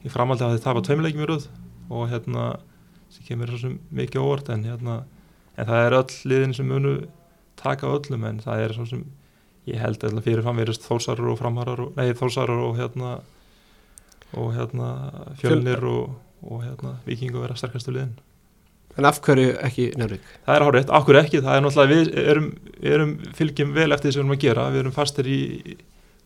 í 0.02 0.12
framhaldi 0.12 0.46
að 0.46 0.56
þið 0.56 0.64
tafa 0.66 0.84
tveimleikjum 0.86 1.24
í 1.24 1.30
röð 1.30 1.48
og 1.92 2.06
hérna 2.10 2.46
sem 3.12 3.26
kemur 3.28 3.52
svo 3.56 3.74
mikið 3.92 4.22
óvart 4.22 4.52
en 4.54 4.64
hérna 4.66 5.02
en 5.56 5.68
það 5.68 5.86
er 5.86 5.98
öll 5.98 6.14
liðin 6.30 6.56
sem 6.56 6.68
munu 6.68 6.94
taka 7.60 7.90
öllum 7.92 8.24
en 8.28 8.40
það 8.42 8.64
er 8.64 8.74
svo 8.76 8.88
sem 8.88 9.04
ég 9.68 9.78
held 9.78 10.02
að 10.02 10.18
fyrir 10.24 10.42
framverist 10.42 10.86
þórsarur 10.86 11.34
og 11.34 11.38
framharar 11.38 11.84
og, 11.84 11.94
nei 11.98 12.16
þórsarur 12.18 12.64
og 12.66 12.76
hérna 12.80 13.20
og 14.32 14.52
hérna 14.56 14.88
fjölnir 15.38 15.84
og, 15.86 16.14
og 16.42 16.62
hérna 16.64 16.96
vikingu 17.06 17.42
vera 17.42 17.56
sterkastu 17.58 17.92
liðin. 17.92 18.14
En 18.98 19.08
af 19.08 19.20
hverju 19.24 19.54
ekki 19.64 19.90
nefnvík? 19.96 20.24
Það 20.46 20.56
er 20.56 20.64
hárið, 20.66 20.90
af 20.92 21.06
hverju 21.06 21.20
ekki, 21.20 21.40
það 21.44 21.56
er 21.56 21.62
náttúrulega 21.64 21.92
við 21.92 22.10
erum, 22.32 22.48
erum 22.94 23.12
fylgjum 23.36 23.72
vel 23.76 23.88
eftir 23.94 24.08
því 24.08 24.14
sem 24.14 24.20
við 24.20 24.24
erum 24.24 24.34
að 24.34 24.42
gera, 24.42 24.66
við 24.72 24.82
erum 24.82 24.96
fastir 24.96 25.28
í 25.32 25.40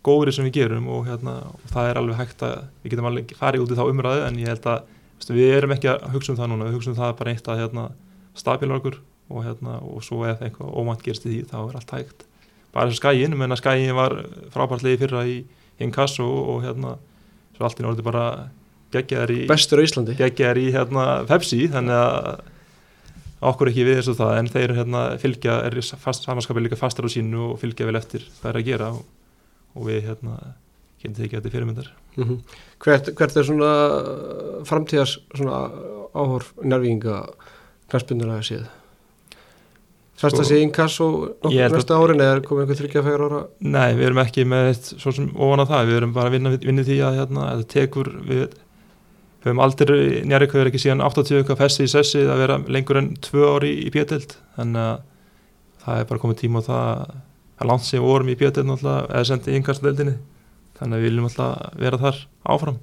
góðri 0.07 0.35
sem 0.35 0.47
við 0.47 0.57
gerum 0.61 0.87
og, 0.93 1.07
hérna, 1.09 1.35
og 1.51 1.73
það 1.73 1.91
er 1.91 2.01
alveg 2.01 2.21
hægt 2.21 2.45
að 2.47 2.57
við 2.83 2.95
getum 2.95 3.09
alveg 3.11 3.35
farið 3.39 3.65
út 3.65 3.75
í 3.75 3.79
þá 3.79 3.85
umræðu 3.91 4.25
en 4.27 4.41
ég 4.43 4.53
held 4.53 4.69
að 4.71 4.93
veist, 5.17 5.33
við 5.35 5.55
erum 5.57 5.75
ekki 5.77 5.91
að 5.93 6.07
hugsa 6.15 6.33
um 6.33 6.39
það 6.41 6.51
núna 6.53 6.69
við 6.69 6.79
hugsa 6.79 6.93
um 6.93 6.99
það 7.01 7.15
bara 7.21 7.35
eitt 7.35 7.51
að 7.51 7.61
hérna, 7.63 7.85
stabila 8.37 8.79
okkur 8.81 8.99
og, 9.29 9.43
hérna, 9.43 9.79
og 9.83 10.05
svo 10.07 10.23
ef 10.29 10.43
eitthvað 10.45 10.75
ómænt 10.79 11.05
gerst 11.05 11.27
í 11.27 11.33
því 11.33 11.43
þá 11.51 11.57
er 11.63 11.79
allt 11.81 11.95
hægt. 11.97 12.27
Bara 12.75 12.87
eins 12.87 12.99
og 12.99 13.01
skæin, 13.01 13.37
menna 13.39 13.59
skæin 13.59 13.95
var 13.97 14.15
frábærtlegi 14.55 15.01
fyrra 15.01 15.25
í 15.27 15.41
Inkasso 15.83 16.25
og, 16.25 16.51
og 16.55 16.63
hérna 16.65 16.95
svo 17.57 17.67
allt 17.67 17.81
í 17.81 17.87
norði 17.87 18.05
bara 18.07 18.27
geggjaðar 18.95 19.33
í 19.35 19.41
bestur 19.51 19.83
á 19.83 19.87
Íslandi. 19.87 20.15
geggjaðar 20.19 20.61
í 20.61 20.69
hérna 20.75 21.07
Pepsi 21.29 21.65
þannig 21.73 21.99
að 21.99 22.45
okkur 23.47 23.71
ekki 23.71 23.85
við 23.85 24.01
eins 24.01 24.11
og 24.13 24.19
það 24.21 24.39
en 24.41 24.51
þeir 24.53 24.75
hérna, 24.79 25.03
fylgja, 25.21 25.59
er 25.67 25.77
samanskapið 25.85 26.67
líka 26.67 26.79
fastar 26.81 27.09
á 27.09 27.11
sínu 27.13 27.51
og 27.51 27.61
fylgja 27.61 27.89
vel 27.89 27.99
eftir 27.99 28.25
hvað 28.39 28.53
er 28.53 28.61
að 28.61 28.69
gera 28.71 28.91
og 28.97 29.05
og 29.77 29.91
við 29.91 30.09
hérna 30.09 30.39
getum 31.03 31.19
tekið 31.19 31.39
þetta 31.39 31.53
fyrirmyndar 31.53 31.93
mm 32.17 32.25
-hmm. 32.25 32.39
hvert, 32.85 33.13
hvert 33.15 33.37
er 33.37 33.45
svona 33.45 33.71
framtíðars 34.65 35.19
svona 35.35 35.71
áhorf 36.17 36.53
nærvíkinga 36.63 37.23
knastbunduna 37.91 38.41
að 38.41 38.49
séð? 38.51 38.67
Fyrst 40.17 40.41
að 40.41 40.49
sé 40.49 40.59
innkass 40.65 41.01
og 41.05 41.37
næsta 41.53 41.97
árin 42.01 42.23
eða 42.25 42.41
komið 42.41 42.63
einhver 42.63 42.79
þryggja 42.79 43.03
fegur 43.05 43.25
ára? 43.27 43.41
Nei, 43.61 43.95
við 43.99 44.07
erum 44.07 44.23
ekki 44.23 44.47
með 44.49 44.69
eitt 44.71 44.87
svo 44.97 45.13
sem 45.13 45.27
ofan 45.37 45.61
á 45.61 45.67
það, 45.69 45.87
við 45.87 45.97
erum 45.97 46.15
bara 46.17 46.31
að 46.31 46.33
vinna, 46.33 46.53
vinna 46.57 46.85
því 46.87 46.97
að 47.05 47.19
hérna, 47.19 47.49
þetta 47.51 47.73
tekur 47.75 48.09
við 48.25 48.47
höfum 49.45 49.61
aldrei, 49.61 50.23
njárvík 50.25 50.57
ekki 50.57 50.81
síðan 50.81 51.05
80 51.05 51.43
okkar 51.45 51.61
fessi 51.61 51.85
í 51.85 51.91
sessi 51.93 52.25
að 52.25 52.41
vera 52.43 52.57
lengur 52.65 52.99
en 53.03 53.13
2 53.29 53.45
ári 53.45 53.75
í 53.85 53.93
pétild, 53.93 54.39
þannig 54.57 54.83
að 54.87 55.05
það 55.85 56.01
er 56.01 56.09
bara 56.09 56.23
komið 56.25 56.41
tíma 56.41 56.65
á 56.65 56.69
það 56.71 57.15
að 57.57 57.71
langt 57.71 57.87
sem 57.87 58.05
vorum 58.05 58.29
í 58.29 58.37
bjötið 58.39 58.73
eða 58.77 59.25
sendið 59.25 59.55
í 59.55 59.61
yngastdeldinni 59.61 60.17
þannig 60.77 60.97
að 60.97 61.01
við 61.01 61.09
viljum 61.09 61.29
alltaf 61.31 61.81
vera 61.81 62.01
þar 62.01 62.21
áfram. 62.45 62.79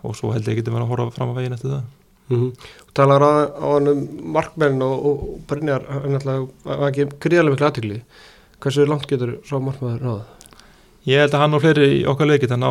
Og 0.00 0.16
svo 0.16 0.32
held 0.32 0.48
ég 0.48 0.60
getum 0.60 0.74
verið 0.74 0.86
að 0.86 0.92
horfa 0.94 1.16
fram 1.16 1.32
á 1.32 1.38
veginn 1.38 1.56
eftir 1.56 1.74
það. 1.74 1.88
Mm 2.30 2.38
-hmm. 2.40 2.52
talar 2.94 3.22
á, 3.26 3.32
á 3.58 3.66
hann 3.74 3.88
um 3.88 4.08
markmenn 4.32 4.82
og, 4.82 5.06
og 5.06 5.40
Brynjar 5.48 5.82
hann 5.90 6.14
alltaf 6.14 6.48
ekki 6.86 7.08
gríðarlega 7.18 7.50
miklu 7.50 7.66
aðtökli 7.66 8.02
hversu 8.60 8.86
langt 8.86 9.08
getur 9.10 9.40
svo 9.44 9.58
markmaður 9.58 10.04
náða? 10.04 10.22
Ég 11.08 11.20
held 11.20 11.34
að 11.34 11.40
hann 11.40 11.54
og 11.54 11.62
fleiri 11.64 11.88
í 12.00 12.06
okkar 12.06 12.28
leikit 12.28 12.50
hann 12.50 12.60
ná, 12.60 12.70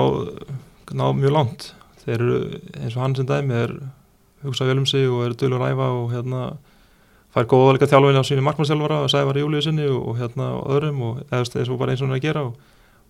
ná 0.93 1.06
mjög 1.12 1.34
langt. 1.34 1.73
Þeir 2.06 2.15
eru 2.15 2.38
eins 2.80 2.95
og 2.95 3.02
hann 3.04 3.15
sem 3.15 3.25
dæmi 3.25 3.54
er 3.54 3.73
hugsað 4.45 4.71
vel 4.71 4.80
um 4.80 4.86
sig 4.86 5.10
og 5.10 5.25
er 5.25 5.36
dölur 5.36 5.60
ræfa 5.60 5.88
og 5.91 6.12
hérna 6.13 6.58
fær 7.36 7.48
góða 7.50 7.76
líka 7.78 7.89
þjálfin 7.89 8.20
á 8.20 8.26
sínu 8.26 8.44
markmannsjálfara 8.46 9.04
og 9.06 9.12
sævar 9.12 9.38
í 9.38 9.44
júliu 9.44 9.62
sinni 9.62 9.86
og, 9.89 10.00
og 10.12 10.18
hérna 10.18 10.50
og 10.58 10.72
öðrum 10.76 11.02
og 11.06 11.20
eða 11.28 11.46
þess 11.46 11.70
að 11.70 11.78
bara 11.82 11.94
eins 11.94 12.02
og 12.02 12.10
hann 12.10 12.18
að 12.18 12.26
gera 12.26 12.46
og, 12.48 12.56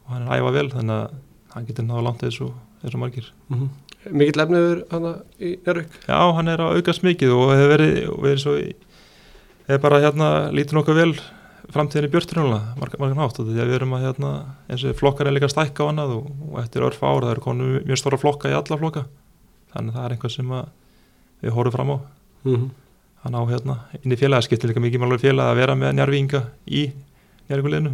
og 0.06 0.14
hann 0.14 0.26
er 0.26 0.34
æfa 0.36 0.52
vel 0.56 0.66
þannig 0.74 0.96
að 0.96 1.16
hann 1.54 1.70
getur 1.70 1.88
náða 1.88 2.06
langt 2.08 2.26
og, 2.28 2.52
eins 2.84 2.94
og 2.94 3.00
margir 3.00 3.32
mm 3.48 3.58
-hmm. 3.58 3.70
Mikið 4.10 4.38
lefniður 4.40 4.84
hann 4.92 5.08
í 5.40 5.50
Njörg? 5.66 5.88
Já, 6.08 6.34
hann 6.36 6.48
er 6.48 6.60
að 6.60 6.76
aukast 6.78 7.04
mikið 7.04 7.32
og 7.36 7.52
hefur 7.52 7.74
verið, 7.74 7.96
verið 8.22 8.40
svo 8.40 8.54
hefur 9.68 9.82
bara 9.82 10.00
hérna 10.00 10.52
lítið 10.52 10.74
nokkuð 10.74 10.96
vel 10.96 11.14
framtíðin 11.70 12.08
í 12.08 12.12
björnstyrjónulega 12.12 12.76
margar 12.80 13.16
nátt 13.16 13.40
og 13.40 13.46
því 13.46 13.60
að 13.60 13.68
við 13.68 13.76
erum 13.76 13.94
að 13.94 14.04
hérna 14.06 14.32
eins 14.70 14.84
og 14.84 14.96
flokkar 14.96 15.28
er 15.28 15.34
líka 15.34 15.50
stækka 15.50 15.84
á 15.84 15.90
annað 15.92 16.16
og 16.16 16.60
eftir 16.60 16.82
örf 16.82 17.04
ára 17.04 17.28
það 17.28 17.32
eru 17.32 17.42
konu 17.42 17.82
mjög 17.86 17.98
stóra 17.98 18.18
flokka 18.18 18.50
í 18.50 18.56
alla 18.58 18.78
flokka 18.78 19.06
þannig 19.74 19.94
það 19.94 20.06
er 20.06 20.12
einhvað 20.12 20.32
sem 20.32 20.50
við 21.42 21.52
horfum 21.54 21.72
fram 21.72 21.92
á 21.94 21.98
mm 22.44 22.56
-hmm 22.56 22.70
hann 23.24 23.36
á 23.36 23.42
hérna 23.50 23.76
inn 24.00 24.16
í 24.16 24.20
félagaskipti 24.20 24.70
líka 24.70 24.84
mikið 24.84 25.04
málur 25.04 25.22
félag 25.22 25.52
að 25.52 25.60
vera 25.60 25.76
með 25.76 25.96
njárvinga 25.98 26.42
í 26.66 26.86
njárvinguleginu 27.50 27.94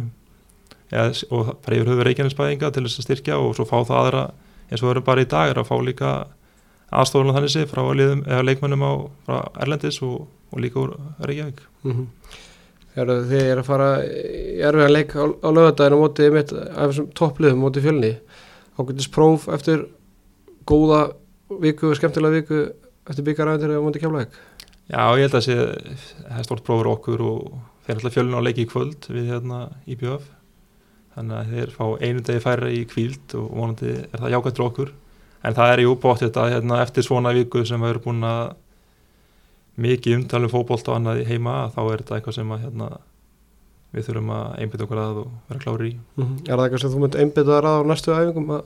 og 1.34 1.52
bara 1.64 1.76
yfir 1.76 1.90
höfur 1.90 2.06
reykjarnisbæðinga 2.06 2.70
til 2.70 2.84
þess 2.86 3.00
að 3.00 3.06
styrkja 3.08 3.38
og 3.42 3.56
svo 3.58 3.66
fá 3.66 3.78
það 3.82 4.00
aðra 4.00 4.24
eins 4.70 4.82
og 4.82 4.92
erum 4.92 5.06
bara 5.06 5.24
í 5.24 5.30
dag 5.30 5.50
er 5.50 5.60
að 5.60 5.70
fá 5.70 5.76
líka 5.82 6.12
aðstofnum 6.94 7.34
þannig 7.34 7.52
sé 7.52 7.66
frá 7.66 7.82
liðum, 7.98 8.22
leikmönnum 8.46 8.84
á 8.86 8.92
Erlendis 9.62 9.98
og, 10.06 10.26
og 10.52 10.62
líka 10.62 10.78
úr 10.82 10.94
Reykjavík. 11.18 11.60
Mm 11.82 11.92
-hmm. 11.92 12.06
Þegar 12.94 13.26
þið 13.30 13.42
er 13.50 13.58
að 13.58 13.66
fara 13.66 13.88
í 14.04 14.60
erfiðan 14.62 14.92
leik 14.92 15.10
á, 15.18 15.24
á 15.26 15.48
lögadaginu 15.52 16.00
mótið 16.00 16.32
mitt 16.32 16.52
af 16.52 16.90
þessum 16.90 17.10
toppliðum 17.12 17.60
mótið 17.60 17.82
fjölni 17.82 18.12
ákveldist 18.78 19.12
próf 19.12 19.48
eftir 19.48 19.86
góða 20.66 21.12
viku, 21.60 21.94
skemmtilega 21.94 22.40
viku 22.40 22.72
eftir 23.06 23.24
byggjaræðinir 23.24 23.78
á 23.78 23.84
mótið 23.84 24.02
kjálaðeg 24.02 24.28
Já, 24.86 25.02
ég 25.18 25.26
held 25.26 25.34
að 25.34 25.40
það 25.40 25.46
sé 25.46 26.44
stort 26.46 26.62
prófur 26.66 26.92
okkur 26.92 27.22
og 27.26 27.46
þeir 27.86 28.00
ætla 28.00 28.12
fjölun 28.14 28.38
á 28.38 28.46
leiki 28.46 28.66
í 28.66 28.70
kvöld 28.70 29.08
við 29.10 29.32
hérna 29.32 29.64
í 29.86 29.96
BF 29.98 30.28
þannig 31.16 31.38
að 31.40 31.50
þeir 31.54 31.72
fá 31.74 31.84
einu 32.04 32.22
degi 32.22 32.42
færra 32.44 32.70
í 32.70 32.84
kvíld 32.86 33.34
og 33.38 33.48
vonandi 33.56 33.94
er 33.96 34.20
það 34.20 34.34
jákvæmt 34.34 34.58
til 34.58 34.64
okkur 34.66 34.92
en 35.46 35.56
það 35.56 35.72
er 35.72 35.82
í 35.82 35.88
úbátt 35.90 36.22
þetta 36.22 36.46
hérna, 36.52 36.78
eftir 36.84 37.06
svona 37.06 37.32
viku 37.34 37.64
sem 37.66 37.82
við 37.82 37.94
erum 37.94 38.04
búin 38.04 38.28
að 38.28 38.54
mikið 39.86 40.18
umtalum 40.20 40.52
fókbólt 40.52 40.88
og 40.90 40.98
annað 40.98 41.24
heima 41.28 41.56
þá 41.74 41.80
er 41.84 42.02
þetta 42.02 42.18
eitthvað 42.18 42.38
sem 42.38 42.54
að 42.54 42.62
hérna, 42.64 42.88
við 43.96 44.08
þurfum 44.08 44.32
að 44.36 44.46
einbita 44.62 44.86
okkur 44.86 45.02
að 45.02 45.20
og 45.22 45.34
vera 45.50 45.64
klári 45.64 45.90
í 45.90 45.96
mm 45.96 46.24
-hmm. 46.24 46.38
Er 46.46 46.54
það 46.54 46.64
eitthvað 46.64 46.82
sem 46.84 46.94
þú 46.94 47.02
myndi 47.02 47.20
einbita 47.24 47.58
að 47.58 47.68
á 47.70 47.74
næstu 47.90 48.14
æfingum 48.14 48.50
að 48.56 48.62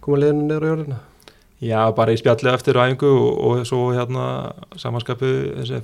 koma 0.00 0.20
liðinu 0.20 0.46
neyru 0.48 0.64
á 0.64 0.70
jörðina? 0.72 0.98
Já, 1.62 1.78
bara 1.94 2.12
í 2.12 2.18
spjalli 2.18 2.50
eftir 2.50 2.76
æfingu 2.80 3.08
og, 3.08 3.38
og 3.46 3.62
svo 3.68 3.92
hérna 3.94 4.24
samanskapu 4.80 5.30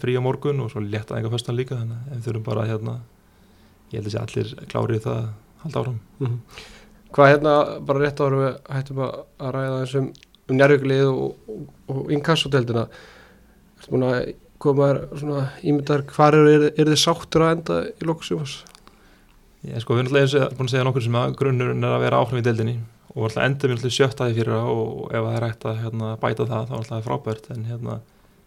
frí 0.03 0.17
á 0.19 0.23
morgun 0.25 0.65
og 0.65 0.73
svo 0.73 0.83
létta 0.83 1.15
æfinga 1.15 1.31
fyrstan 1.33 1.59
líka 1.59 1.79
þannig 1.79 2.01
að 2.01 2.17
við 2.17 2.27
þurfum 2.27 2.47
bara 2.49 2.67
hérna 2.67 2.97
ég 3.93 4.01
held 4.01 4.11
að 4.11 4.21
allir 4.25 4.53
klárið 4.71 5.07
það 5.07 5.17
að 5.17 5.31
halda 5.65 5.83
áfram. 5.85 6.03
Mm 6.21 6.39
Hvað 7.11 7.27
hérna, 7.27 7.53
bara 7.83 8.03
rétt 8.05 8.21
árum 8.23 8.41
við 8.45 8.53
hættum 8.71 9.01
að, 9.03 9.15
að 9.43 9.55
ræða 9.57 9.79
þessum 9.81 10.05
um 10.51 10.59
njárvíkulið 10.59 11.09
og, 11.09 11.49
og, 11.51 11.65
og 11.91 12.13
inkassodeldina 12.15 12.85
Ertu 13.81 13.95
búin 13.95 14.05
að 14.07 14.19
koma 14.61 14.91
svona 15.17 15.47
ímyndar 15.65 16.05
hvar 16.13 16.37
eru, 16.37 16.53
er, 16.53 16.67
er 16.77 16.91
þið 16.93 17.01
sáttur 17.01 17.47
að 17.47 17.55
enda 17.57 17.79
í 17.91 18.07
lokusumars? 18.07 18.61
Ég 19.67 19.83
sko, 19.83 19.97
við 19.97 20.07
erum 20.07 20.21
alltaf 20.21 20.57
búin 20.59 20.69
að 20.69 20.75
segja 20.75 20.87
nokkur 20.87 21.07
sem 21.07 21.19
að 21.19 21.37
grunnurinn 21.41 21.87
er 21.87 21.97
að 21.97 22.05
vera 22.05 22.21
áfram 22.23 22.43
í 22.43 22.45
deildinni 22.47 22.77
og 23.15 23.27
alltaf 23.27 23.45
endur 23.45 23.73
við 23.73 23.79
alltaf 23.79 23.97
sjöttaði 23.97 24.39
fyrir 24.39 24.55
það 24.55 24.73
og 24.77 25.05
ef 25.11 25.27
það 25.27 25.37
er 25.37 25.47
hægt 25.49 25.67
að 25.67 25.83
hérna, 25.85 26.15
bæta 26.23 26.47
það 26.47 26.67
þá 26.69 26.73
er 26.73 26.81
alltaf 26.81 27.07
frábært 27.07 27.53
en 27.55 27.69
hérna, 27.69 28.01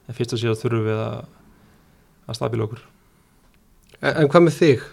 en 0.08 0.18
fyrst 0.18 0.36
að 0.36 0.44
síðan 0.44 0.60
þurfum 0.62 0.86
við 0.88 1.02
að, 1.04 1.18
að 2.28 2.40
stabila 2.40 2.68
okkur 2.68 2.84
En, 4.04 4.12
en 4.20 4.30
hvað 4.32 4.46
með 4.46 4.56
þig? 4.60 4.86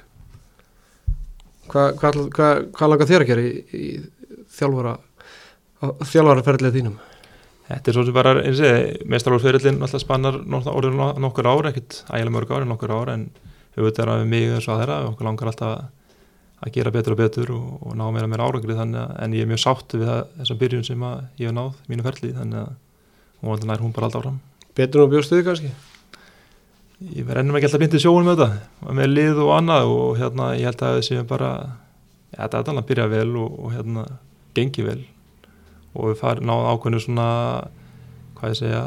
Hvað 1.71 1.95
hva, 1.99 2.11
hva, 2.35 2.49
hva 2.77 2.89
langar 2.91 3.09
þér 3.11 3.25
að 3.25 3.31
gera 3.31 3.47
í, 3.47 3.53
í 3.75 4.45
þjálfara 4.55 4.97
þjálfaraferðlið 6.11 6.77
þínum? 6.77 6.99
Þetta 7.71 7.91
er 7.91 7.97
svo 7.97 8.05
sem 8.07 8.15
bara, 8.15 8.35
eins 8.43 8.61
og 8.61 8.67
ég, 8.67 9.03
mestarálsferillin 9.11 9.79
alltaf 9.83 10.03
spannar 10.03 10.41
orðin 10.73 10.99
nokkur 11.23 11.47
ár, 11.47 11.71
ekkert 11.71 12.01
ægilega 12.11 12.35
mörg 12.35 12.53
ár 12.55 12.65
en 12.65 12.73
nokkur 12.73 12.95
ár 12.95 13.13
en 13.15 13.29
við 13.77 13.87
veitum 13.87 14.11
að 14.11 14.23
við 14.25 14.31
mig 14.33 14.47
og 14.51 14.65
að 14.65 14.81
þeirra 14.83 14.97
og 15.05 15.13
okkur 15.13 15.29
langar 15.29 15.51
alltaf 15.53 15.75
að 15.77 15.85
gera 16.75 16.92
betur 16.92 17.14
og 17.14 17.20
betur 17.20 17.53
og, 17.57 17.68
og 17.81 17.94
ná 17.96 18.05
meira 18.12 18.29
meira 18.29 18.46
árangrið 18.49 18.81
þannig 18.83 19.01
að 19.01 19.12
en 19.25 19.37
ég 19.37 19.46
er 19.46 19.51
mjög 19.51 19.62
sáttu 19.62 20.01
við 20.01 20.11
þessum 20.40 20.59
byrjun 20.61 20.87
sem 20.87 21.05
ég 21.40 21.46
hef 21.46 21.55
náð 21.57 21.79
mínu 21.88 22.05
ferli 22.05 22.33
þannig 22.37 22.61
að 22.61 22.73
hún, 23.40 23.77
hún 23.81 23.94
bara 23.96 24.09
alltaf 24.09 24.20
áfram. 24.20 24.40
Betur 24.77 25.01
nú 25.01 25.12
bjóstuði 25.14 25.46
kannski? 25.46 25.70
Ég 27.16 27.25
verð 27.25 27.40
ennum 27.40 27.57
ekki 27.57 27.70
alltaf 27.70 27.81
bindið 27.81 28.05
sjóun 28.05 28.29
með 28.29 28.42
þetta 28.42 28.96
með 28.99 29.14
lið 29.14 29.40
og 29.46 29.55
annað 29.57 29.94
og 29.94 30.11
hérna 30.20 30.51
ég 30.59 30.68
held 30.68 30.85
að 30.85 30.99
það 30.99 31.07
séum 31.09 31.31
bara 31.31 31.51
ja, 31.64 32.42
þetta 32.42 32.51
er 32.51 32.61
alltaf 32.61 32.83
að 32.83 32.90
byrja 32.90 33.09
vel 33.14 33.31
og, 33.40 33.57
og 33.57 33.73
hérna 33.79 34.05
gengi 34.59 34.85
vel 34.85 35.01
og 35.94 36.11
við 36.11 36.20
farum 36.20 36.46
náðu 36.51 36.68
ákveðinu 36.75 37.03
svona 37.07 37.29
hvað 38.37 38.53
ég 38.53 38.61
segja 38.61 38.85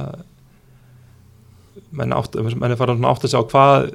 menn, 1.90 2.14
átt, 2.14 2.38
menn 2.38 2.72
er 2.72 2.80
farað 2.80 3.06
átt 3.10 3.26
að 3.26 3.34
sjá 3.34 3.42
hvað 3.50 3.90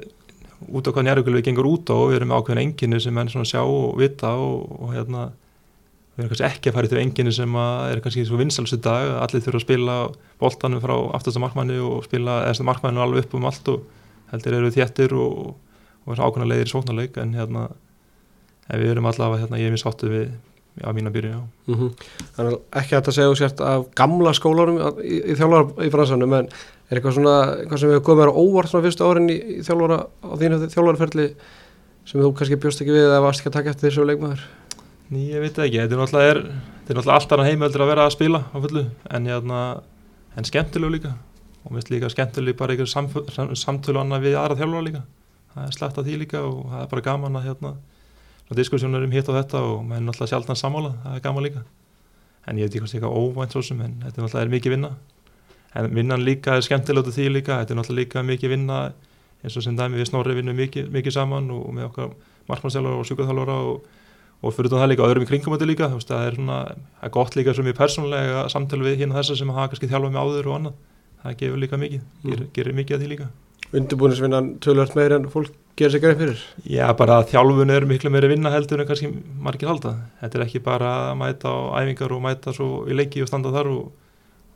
út 0.67 0.87
á 0.87 0.91
hvað 0.91 1.05
njárvíkulega 1.07 1.39
við 1.39 1.47
gengur 1.47 1.69
út 1.69 1.91
á 1.91 1.95
og 1.95 2.09
við 2.09 2.19
erum 2.19 2.31
með 2.31 2.41
ákveðinu 2.41 2.65
enginu 2.65 2.99
sem 2.99 3.15
menn 3.15 3.31
svona 3.31 3.47
sjá 3.47 3.61
og 3.63 3.99
vita 3.99 4.33
og, 4.35 4.65
og 4.79 4.91
hérna 4.95 5.29
við 6.15 6.25
erum 6.25 6.31
kannski 6.33 6.47
ekki 6.49 6.71
að 6.71 6.75
fara 6.75 6.89
í 6.89 6.91
því 6.91 7.03
enginu 7.03 7.33
sem 7.35 7.55
er 7.61 8.01
kannski 8.03 8.25
svo 8.27 8.39
vinsalsu 8.41 8.79
dag 8.83 9.13
allir 9.23 9.43
þurfa 9.45 9.61
að 9.61 9.65
spila 9.65 9.95
boltanum 10.41 10.83
frá 10.83 10.95
aftasta 11.15 11.43
markmanni 11.43 11.79
og 11.79 12.03
spila 12.07 12.41
eða 12.49 12.67
markmannu 12.67 13.03
alveg 13.03 13.27
upp 13.27 13.37
um 13.39 13.47
allt 13.47 13.71
og 13.71 13.85
heldur 14.33 14.57
eru 14.59 14.73
þéttir 14.75 15.15
og, 15.15 15.55
og 16.05 16.13
er 16.13 16.23
ákveðna 16.25 16.49
leiðir 16.51 16.67
í 16.67 16.73
sóknarleik 16.73 17.21
en 17.23 17.33
hérna 17.39 17.69
en 18.69 18.83
við 18.83 18.93
erum 18.93 19.07
allavega 19.09 19.45
hérna 19.45 19.61
ég 19.61 19.69
er 19.69 19.75
mjög 19.75 19.85
sáttu 19.85 20.11
við 20.11 20.27
á 20.83 20.89
mína 20.95 21.11
byrju 21.13 21.31
já. 21.31 21.41
Mm 21.67 21.75
-hmm. 21.75 21.89
Þannig 22.35 22.53
að 22.53 22.59
ekki 22.81 22.95
að 22.95 22.99
þetta 22.99 23.11
segja 23.11 23.35
sért 23.35 23.61
af 23.61 23.85
gamla 23.95 24.33
skólarum 24.33 24.77
í, 25.03 25.15
í 25.31 25.35
þjálfara 25.35 25.85
í 25.85 25.89
fransanum 25.91 26.33
en 26.33 26.47
er 26.89 26.97
eitthvað 26.97 27.13
svona 27.13 27.35
eitthvað 27.59 27.79
sem 27.79 27.89
hefur 27.89 28.05
komið 28.07 28.21
mér 28.23 28.35
óvart 28.35 28.69
svona 28.69 28.85
fyrstu 28.85 29.05
árin 29.05 29.29
í, 29.29 29.37
í 29.57 29.61
þjálfara 29.61 29.97
á 30.25 30.31
þínu 30.41 30.69
þjálfaraferli 30.73 31.27
sem 32.05 32.21
þú 32.21 32.33
kannski 32.33 32.57
bjóst 32.57 32.81
ekki 32.81 32.95
við 32.95 33.05
eða 33.05 33.21
varst 33.21 33.41
ekki 33.41 33.51
að 33.51 33.57
taka 33.59 33.69
eftir 33.69 33.89
þessu 33.89 34.05
leikmaður? 34.09 34.41
Ný, 35.09 35.19
ég 35.29 35.41
veit 35.41 35.57
ekki, 35.57 35.79
þetta 35.81 35.95
er 35.95 36.01
náttúrulega, 36.01 36.29
er, 36.29 36.39
þetta 36.85 36.93
er 36.93 36.97
náttúrulega 36.97 37.19
alltaf 37.19 37.45
heimöldur 37.45 37.83
að 37.83 37.91
vera 37.91 38.05
að 38.05 38.15
spila 38.15 38.41
á 38.49 38.57
fullu 38.57 38.83
en, 39.09 39.29
hérna, 39.29 39.59
en 40.37 40.49
skemmtilegu 40.49 40.91
líka 40.95 41.13
og 41.63 41.71
mér 41.71 41.79
finnst 41.81 41.93
líka 41.93 42.09
skemmtilegu 42.09 42.57
bara 42.57 42.73
einhver 42.73 42.89
sam, 42.89 43.09
sam, 43.33 43.55
samtölu 43.57 44.01
annað 44.01 44.27
við 44.27 44.37
aðra 44.39 44.57
þjálfara 44.59 44.85
líka 44.85 45.01
það 45.53 45.63
er 45.65 45.77
slætt 45.77 45.97
að 45.97 46.09
því 46.09 46.19
líka 46.23 46.43
og 46.45 46.59
það 46.69 46.83
er 46.83 46.91
bara 46.93 47.05
gaman 47.09 47.39
að 47.39 47.47
hérna 47.49 47.73
diskussjónur 48.57 49.05
um 49.05 49.11
hitt 49.13 49.29
og 49.29 49.37
þetta 49.37 49.61
og 49.61 49.83
maður 49.85 49.99
er 49.99 50.05
náttúrulega 50.07 50.31
sjálfna 50.33 50.55
sammála, 50.57 50.91
það 51.03 51.17
er 51.19 51.23
gaman 51.25 51.45
líka. 51.45 51.61
En 52.47 52.57
ég 52.57 52.65
veit 52.65 52.73
ekki 52.73 52.81
hvort 52.81 52.93
það 52.93 52.97
er 52.97 53.03
eitthvað 53.03 53.19
óvænt 53.21 53.53
svo 53.53 53.61
sem 53.65 53.81
en 53.85 53.93
þetta 54.05 54.21
er 54.21 54.25
náttúrulega 54.25 54.53
mikið 54.55 54.75
vinna. 54.75 54.89
En 55.77 55.91
vinnan 55.93 56.25
líka 56.25 56.55
er 56.57 56.65
skemmtilegt 56.65 57.13
því 57.13 57.29
líka 57.29 57.59
þetta 57.61 57.75
er 57.75 57.79
náttúrulega 57.81 58.01
líka 58.01 58.25
mikið 58.25 58.53
vinna 58.55 58.79
eins 59.43 59.55
og 59.55 59.63
sem 59.63 59.77
dæmi 59.77 59.99
við 59.99 60.09
snorri 60.09 60.35
vinnum 60.35 60.57
mikið, 60.57 60.89
mikið 60.91 61.15
saman 61.15 61.47
og 61.53 61.69
með 61.75 61.87
okkar 61.89 62.13
markmannsjálfur 62.49 62.99
og 62.99 63.07
sjúkaþálfara 63.07 63.57
og, 63.69 63.85
og 64.43 64.55
fyrir 64.55 64.73
það 64.73 64.89
líka 64.91 65.05
öðrum 65.05 65.23
í 65.23 65.29
kringum 65.29 65.55
þetta 65.55 65.69
líka 65.69 65.91
það 65.93 66.25
er 66.25 66.39
svona, 66.39 66.57
er 67.05 67.13
gott 67.15 67.37
líka 67.39 67.53
sem 67.55 67.69
ég 67.69 67.77
persónulega 67.77 68.47
samtala 68.51 68.87
við 68.89 69.03
hérna 69.03 69.19
þessa 69.19 69.37
sem 69.39 69.53
hafa 69.53 69.69
kannski 69.71 69.91
þjálfað 69.91 70.15
með 70.15 70.25
áður 70.25 70.49
og 70.49 70.57
annað, 70.57 70.81
það 71.23 71.37
gefur 71.43 71.63
líka 71.63 71.79
mikið 71.79 72.03
gerir, 72.25 72.49
gerir 72.57 72.77
mikið 72.81 72.97
að 72.97 73.05
því 73.05 73.11
líka 73.13 73.29
Undirbúinisvinnan 73.69 74.55
tölvört 74.63 74.95
meir 74.97 75.13
en 75.13 75.27
fólk 75.29 75.53
gerir 75.77 75.93
sig 75.93 76.01
greið 76.03 76.21
fyrir? 76.23 76.43
Já, 76.65 76.87
bara 76.97 77.21
þjálfun 77.29 77.71
er 77.71 77.85
miklu 77.87 78.11
meiri 78.11 78.31
vinna 78.31 78.51
heldur 78.53 78.81
en 78.81 78.89
kannski 78.89 79.11
margir 79.39 79.69
halda. 79.69 79.95
Þetta 80.23 80.39
er 80.39 80.45
ekki 80.47 80.61
bara 80.65 80.93
að 81.11 81.19
mæta 81.21 81.53
á 81.53 81.57
æfingar 81.83 82.15
og 82.15 82.23
mæta 82.25 82.53
svo 82.55 82.83
í 82.89 82.97
leiki 82.97 83.23
og 83.23 83.29
standa 83.29 83.53
þar 83.53 83.69
og, 83.71 83.91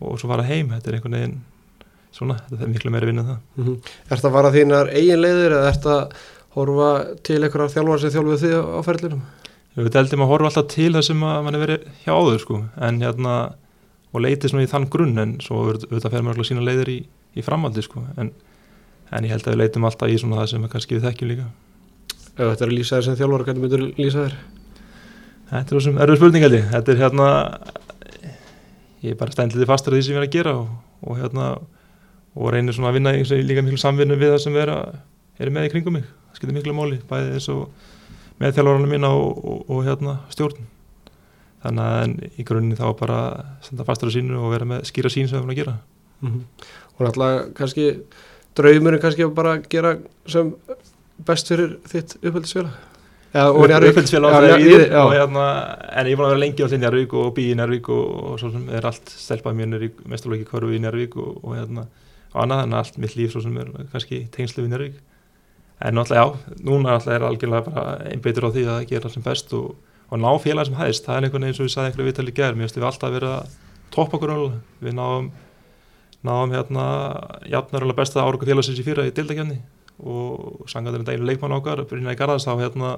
og 0.01 0.17
svo 0.19 0.31
fara 0.31 0.47
heim. 0.47 0.73
Þetta 0.73 0.89
er 0.89 0.97
einhvern 0.97 1.17
veginn 1.19 1.37
svona, 2.13 2.39
þetta 2.49 2.65
er 2.65 2.73
miklu 2.73 2.93
meiri 2.93 3.11
vinna 3.11 3.27
það. 3.29 3.39
Mm 3.55 3.65
-hmm. 3.67 3.91
Er 4.09 4.15
þetta 4.15 4.31
að 4.31 4.37
vara 4.37 4.53
þínar 4.57 4.93
eigin 4.93 5.21
leiðir 5.21 5.57
eða 5.57 5.67
er 5.67 5.77
þetta 5.77 5.95
að 5.99 6.17
horfa 6.57 6.91
til 7.23 7.41
einhverjar 7.41 7.73
þjálfar 7.75 8.01
sem 8.01 8.13
þjálfuð 8.13 8.43
þið 8.43 8.55
á 8.57 8.79
ferlinum? 8.85 9.21
Við 9.73 9.95
heldum 9.97 10.21
að 10.21 10.29
horfa 10.29 10.49
alltaf 10.51 10.67
til 10.69 10.93
það 10.93 11.05
sem 11.07 11.23
að 11.25 11.43
mann 11.43 11.55
er 11.55 11.63
verið 11.63 11.85
hjá 12.03 12.13
áður 12.13 12.39
sko, 12.43 12.63
en 12.77 13.01
hérna 13.01 13.33
og 14.13 14.21
leiti 14.21 14.49
svona 14.49 14.65
í 14.67 14.69
þann 14.69 14.89
grunn 14.93 15.17
en 15.17 15.31
svo 15.41 15.63
auðvitað 15.63 16.13
fer 16.13 16.25
maður 16.25 16.45
sína 16.45 16.65
leiðir 16.65 16.91
í, 16.93 16.99
í 17.33 17.41
framaldi 17.41 17.81
sko, 17.81 18.03
en 18.17 18.29
en 19.11 19.27
ég 19.27 19.33
held 19.33 19.47
að 19.47 19.53
við 19.53 19.61
leitum 19.61 19.85
alltaf 19.89 20.09
í 20.09 20.17
svona 20.21 20.41
það 20.41 20.49
sem 20.53 20.67
kannski 20.71 20.97
við 20.97 21.07
þekkjum 21.07 21.31
líka. 21.33 21.45
Ef 22.33 22.47
þetta 22.47 22.65
er 22.65 22.69
að 22.69 22.75
lýsa 22.77 22.95
þér 22.95 23.07
sem 23.07 23.17
þjálfur, 23.19 23.45
hvernig 23.47 23.63
myndur 23.63 23.85
lýsa 23.99 24.25
þér? 24.25 24.35
Þetta 25.53 25.75
er 25.75 25.85
svona 25.85 26.03
erfið 26.05 26.19
spurning 26.19 26.43
held 26.47 26.57
ég. 26.57 26.67
Þetta 26.71 26.93
er 26.93 27.01
hérna 27.03 27.27
ég 29.03 29.13
er 29.13 29.19
bara 29.19 29.35
stændlítið 29.35 29.69
fastur 29.69 29.93
að 29.93 29.99
því 29.99 30.05
sem 30.07 30.15
ég 30.15 30.21
er 30.21 30.27
að 30.27 30.33
gera 30.33 30.53
og, 30.57 30.69
og 31.03 31.19
hérna 31.19 31.47
og 32.33 32.53
reynir 32.53 32.73
svona 32.73 32.89
að 32.89 32.97
vinna 32.97 33.13
í 33.19 33.41
líka 33.45 33.63
miklu 33.65 33.79
samvinnu 33.81 34.17
við 34.17 34.33
það 34.33 34.43
sem 34.47 34.55
er, 34.57 34.71
að, 34.73 34.95
er 35.43 35.51
með 35.53 35.67
í 35.67 35.73
kringum 35.75 35.97
mig. 35.99 36.07
Það 36.31 36.39
skiltir 36.39 36.57
miklu 36.57 36.75
móli, 36.77 36.99
bæði 37.09 37.35
þess 37.35 37.51
og 37.53 37.91
með 38.41 38.55
þjálfurarna 38.57 38.89
mína 38.89 39.11
og, 39.13 39.43
og, 39.43 39.59
og 39.69 39.83
hérna 39.85 40.15
stjórn. 40.33 40.69
Þannig 41.63 41.89
að 41.89 42.39
í 42.41 42.45
grunninn 42.47 42.79
þá 42.79 42.87
bara 42.99 43.19
standa 43.63 43.85
fastur 43.87 44.09
að 44.09 44.17
sínu 44.17 44.39
og 44.41 44.51
vera 44.55 44.67
með 44.67 44.87
skýra 44.89 45.11
sín 45.13 45.29
sem 45.29 45.37
við 45.37 45.43
erum 45.43 45.53
að 45.53 45.59
gera. 45.61 45.75
Mm 46.23 46.31
-hmm. 46.31 46.43
og 46.95 47.05
náttúrulega 47.05 47.43
kannski 47.53 47.85
draumurinn 48.57 49.01
kannski 49.01 49.25
að 49.25 49.35
bara 49.37 49.59
gera 49.69 49.95
sem 50.29 50.53
best 51.27 51.49
fyrir 51.51 51.77
þitt 51.89 52.17
upphaldisfélag 52.21 52.73
upphaldisfélag 53.33 54.35
hérna, 55.13 55.45
en 55.89 56.09
ég 56.09 56.17
búin 56.17 56.27
að 56.27 56.33
vera 56.35 56.41
lengi 56.43 56.65
á 56.65 56.69
því 56.69 56.81
Njárvík 56.81 57.15
og 57.17 57.31
bý 57.37 57.47
í 57.51 57.55
Njárvík 57.57 57.89
og, 57.93 58.11
og 58.33 58.41
svo 58.41 58.51
sem 58.53 58.67
er 58.69 58.85
allt 58.89 59.09
stelpað 59.09 59.57
mér 59.57 59.87
mesturleiki 60.09 60.49
hverfu 60.49 60.73
í 60.73 60.81
Njárvík 60.83 61.17
og, 61.17 61.39
og 61.41 61.57
hérna 61.57 61.87
og 62.33 62.43
annað, 62.43 62.63
að 62.65 62.77
allt 62.81 63.01
mitt 63.01 63.17
líf 63.17 63.33
svo 63.33 63.41
sem 63.45 63.57
er 63.61 63.73
kannski 63.93 64.25
tengslu 64.33 64.65
við 64.65 64.73
Njárvík 64.73 65.01
en 65.83 65.97
náttúrulega 65.97 66.21
já, 66.21 66.53
núna 66.61 66.93
náttúrulega 66.97 67.17
er 67.17 67.27
algjörlega 67.29 67.65
bara 67.69 67.97
einn 68.09 68.21
beitur 68.23 68.47
á 68.49 68.53
því 68.53 68.67
að 68.69 68.85
gera 68.93 69.11
sem 69.13 69.25
best 69.25 69.53
og, 69.57 69.73
og 70.09 70.21
ná 70.21 70.29
félag 70.41 70.69
sem 70.69 70.77
hæðist, 70.77 71.05
það 71.07 71.17
er 71.17 71.27
einhvern 71.27 71.43
veginn 71.43 71.53
eins 71.53 71.61
og 71.61 71.67
við 71.67 71.73
sagði 71.73 71.89
einhverju 71.91 72.09
viðtali 72.09 72.33
í 72.33 72.37
gerð, 72.37 72.57
mér 72.57 72.69
finnst 72.69 72.79
við 72.79 72.87
alltaf 72.89 73.09
að 73.09 73.17
vera 73.17 73.33
topp 73.93 74.15
okkur 74.17 74.33
alveg, 74.33 74.61
við 74.83 74.95
náum 74.97 75.31
náðum 76.23 76.55
hérna 76.55 76.85
jafnarlega 77.51 77.99
besta 77.99 78.23
áruga 78.23 78.47
félagsins 78.47 78.79
í 78.79 78.85
fyrra 78.85 79.07
í 79.07 79.13
dildakefni 79.15 79.59
og 79.99 80.63
sangaðurinn 80.71 81.07
dælu 81.07 81.27
leikmann 81.27 81.55
okkar 81.57 81.83
Brynja 81.89 82.15
í 82.15 82.19
Garðars 82.19 82.47
þá 82.47 82.55
hérna 82.61 82.95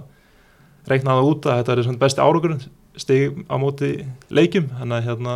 reiknaði 0.89 1.29
út 1.29 1.47
að 1.49 1.61
þetta 1.61 1.75
er 1.75 2.01
besti 2.01 2.23
árugurinn 2.23 2.65
stig 2.95 3.39
á 3.49 3.55
móti 3.59 3.91
leikjum 4.29 4.69
hérna 4.79 5.01
hérna 5.03 5.35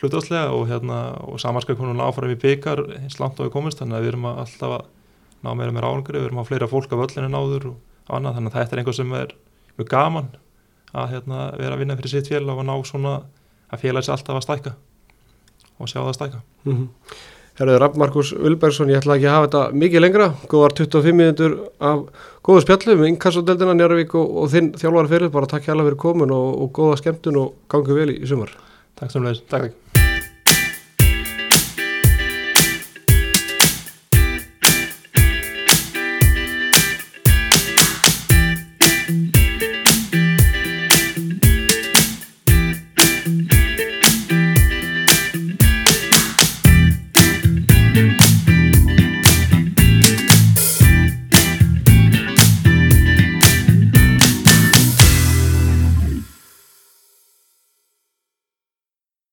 hlutastlega 0.00 0.52
og 0.54 0.68
hérna 0.70 1.00
og 1.26 1.40
samarskar 1.42 1.78
konun 1.78 2.02
áfram 2.02 2.32
í 2.32 2.38
byggar 2.40 2.84
eins 3.00 3.18
langt 3.20 3.38
á 3.38 3.44
við 3.44 3.52
komist 3.54 3.82
þannig 3.82 3.98
að 3.98 4.06
við 4.06 4.12
erum 4.12 4.30
að 4.30 4.40
alltaf 4.44 4.76
að 4.78 4.86
ná 5.44 5.50
meira 5.58 5.74
meira 5.74 5.90
árangur 5.90 6.18
við 6.18 6.28
erum 6.28 6.40
að 6.42 6.48
fleira 6.50 6.70
fólk 6.70 6.94
af 6.94 7.04
öllinu 7.06 7.30
náður 7.30 7.68
og 7.74 8.16
annað 8.16 8.38
þannig 8.38 8.54
að 8.54 8.58
þetta 8.60 8.74
er 8.76 8.82
einhver 8.82 8.98
sem 8.98 9.14
er 9.18 9.36
mjög 9.76 9.90
gaman 9.92 10.32
að 10.94 11.14
hérna 11.14 11.44
vera 11.58 11.74
að 11.74 11.82
vinna 11.82 11.98
fyrir 11.98 12.14
sitt 12.14 12.30
félag 12.30 12.62
og 12.62 12.68
ná 12.68 12.74
svona 12.86 13.14
að 13.70 13.82
félags 13.82 14.10
alltaf 14.12 14.38
að 14.38 14.46
stækka 14.46 14.74
og 15.78 15.90
sjá 15.90 16.00
það 16.00 16.14
stækka. 16.18 16.42
Mm 16.64 16.76
-hmm. 16.76 16.88
Herðu 17.54 17.78
Raff 17.78 17.96
Markus 17.96 18.32
Ulbergsson, 18.32 18.90
ég 18.90 18.98
ætla 18.98 19.14
ekki 19.14 19.28
að 19.30 19.34
hafa 19.36 19.46
þetta 19.46 19.78
mikið 19.78 20.00
lengra, 20.00 20.34
góðar 20.50 20.74
25 20.74 21.12
minútur 21.14 21.52
af 21.80 22.00
góðu 22.42 22.60
spjallum, 22.64 23.04
inkassodeldina 23.04 23.74
Njárvík 23.74 24.14
og, 24.14 24.36
og 24.36 24.50
þinn 24.50 24.72
þjálfar 24.74 25.08
fyrir, 25.08 25.30
bara 25.30 25.46
takk 25.46 25.62
hjá 25.62 25.72
alla 25.72 25.86
fyrir 25.86 25.96
komin 25.96 26.34
og, 26.34 26.62
og 26.62 26.72
góða 26.72 26.98
skemmtun 26.98 27.36
og 27.36 27.54
gangið 27.68 27.94
vel 27.94 28.10
í, 28.10 28.18
í 28.22 28.26
sumar. 28.26 28.50
Takk 28.98 29.14
leiðis, 29.14 29.42
takk 29.48 29.83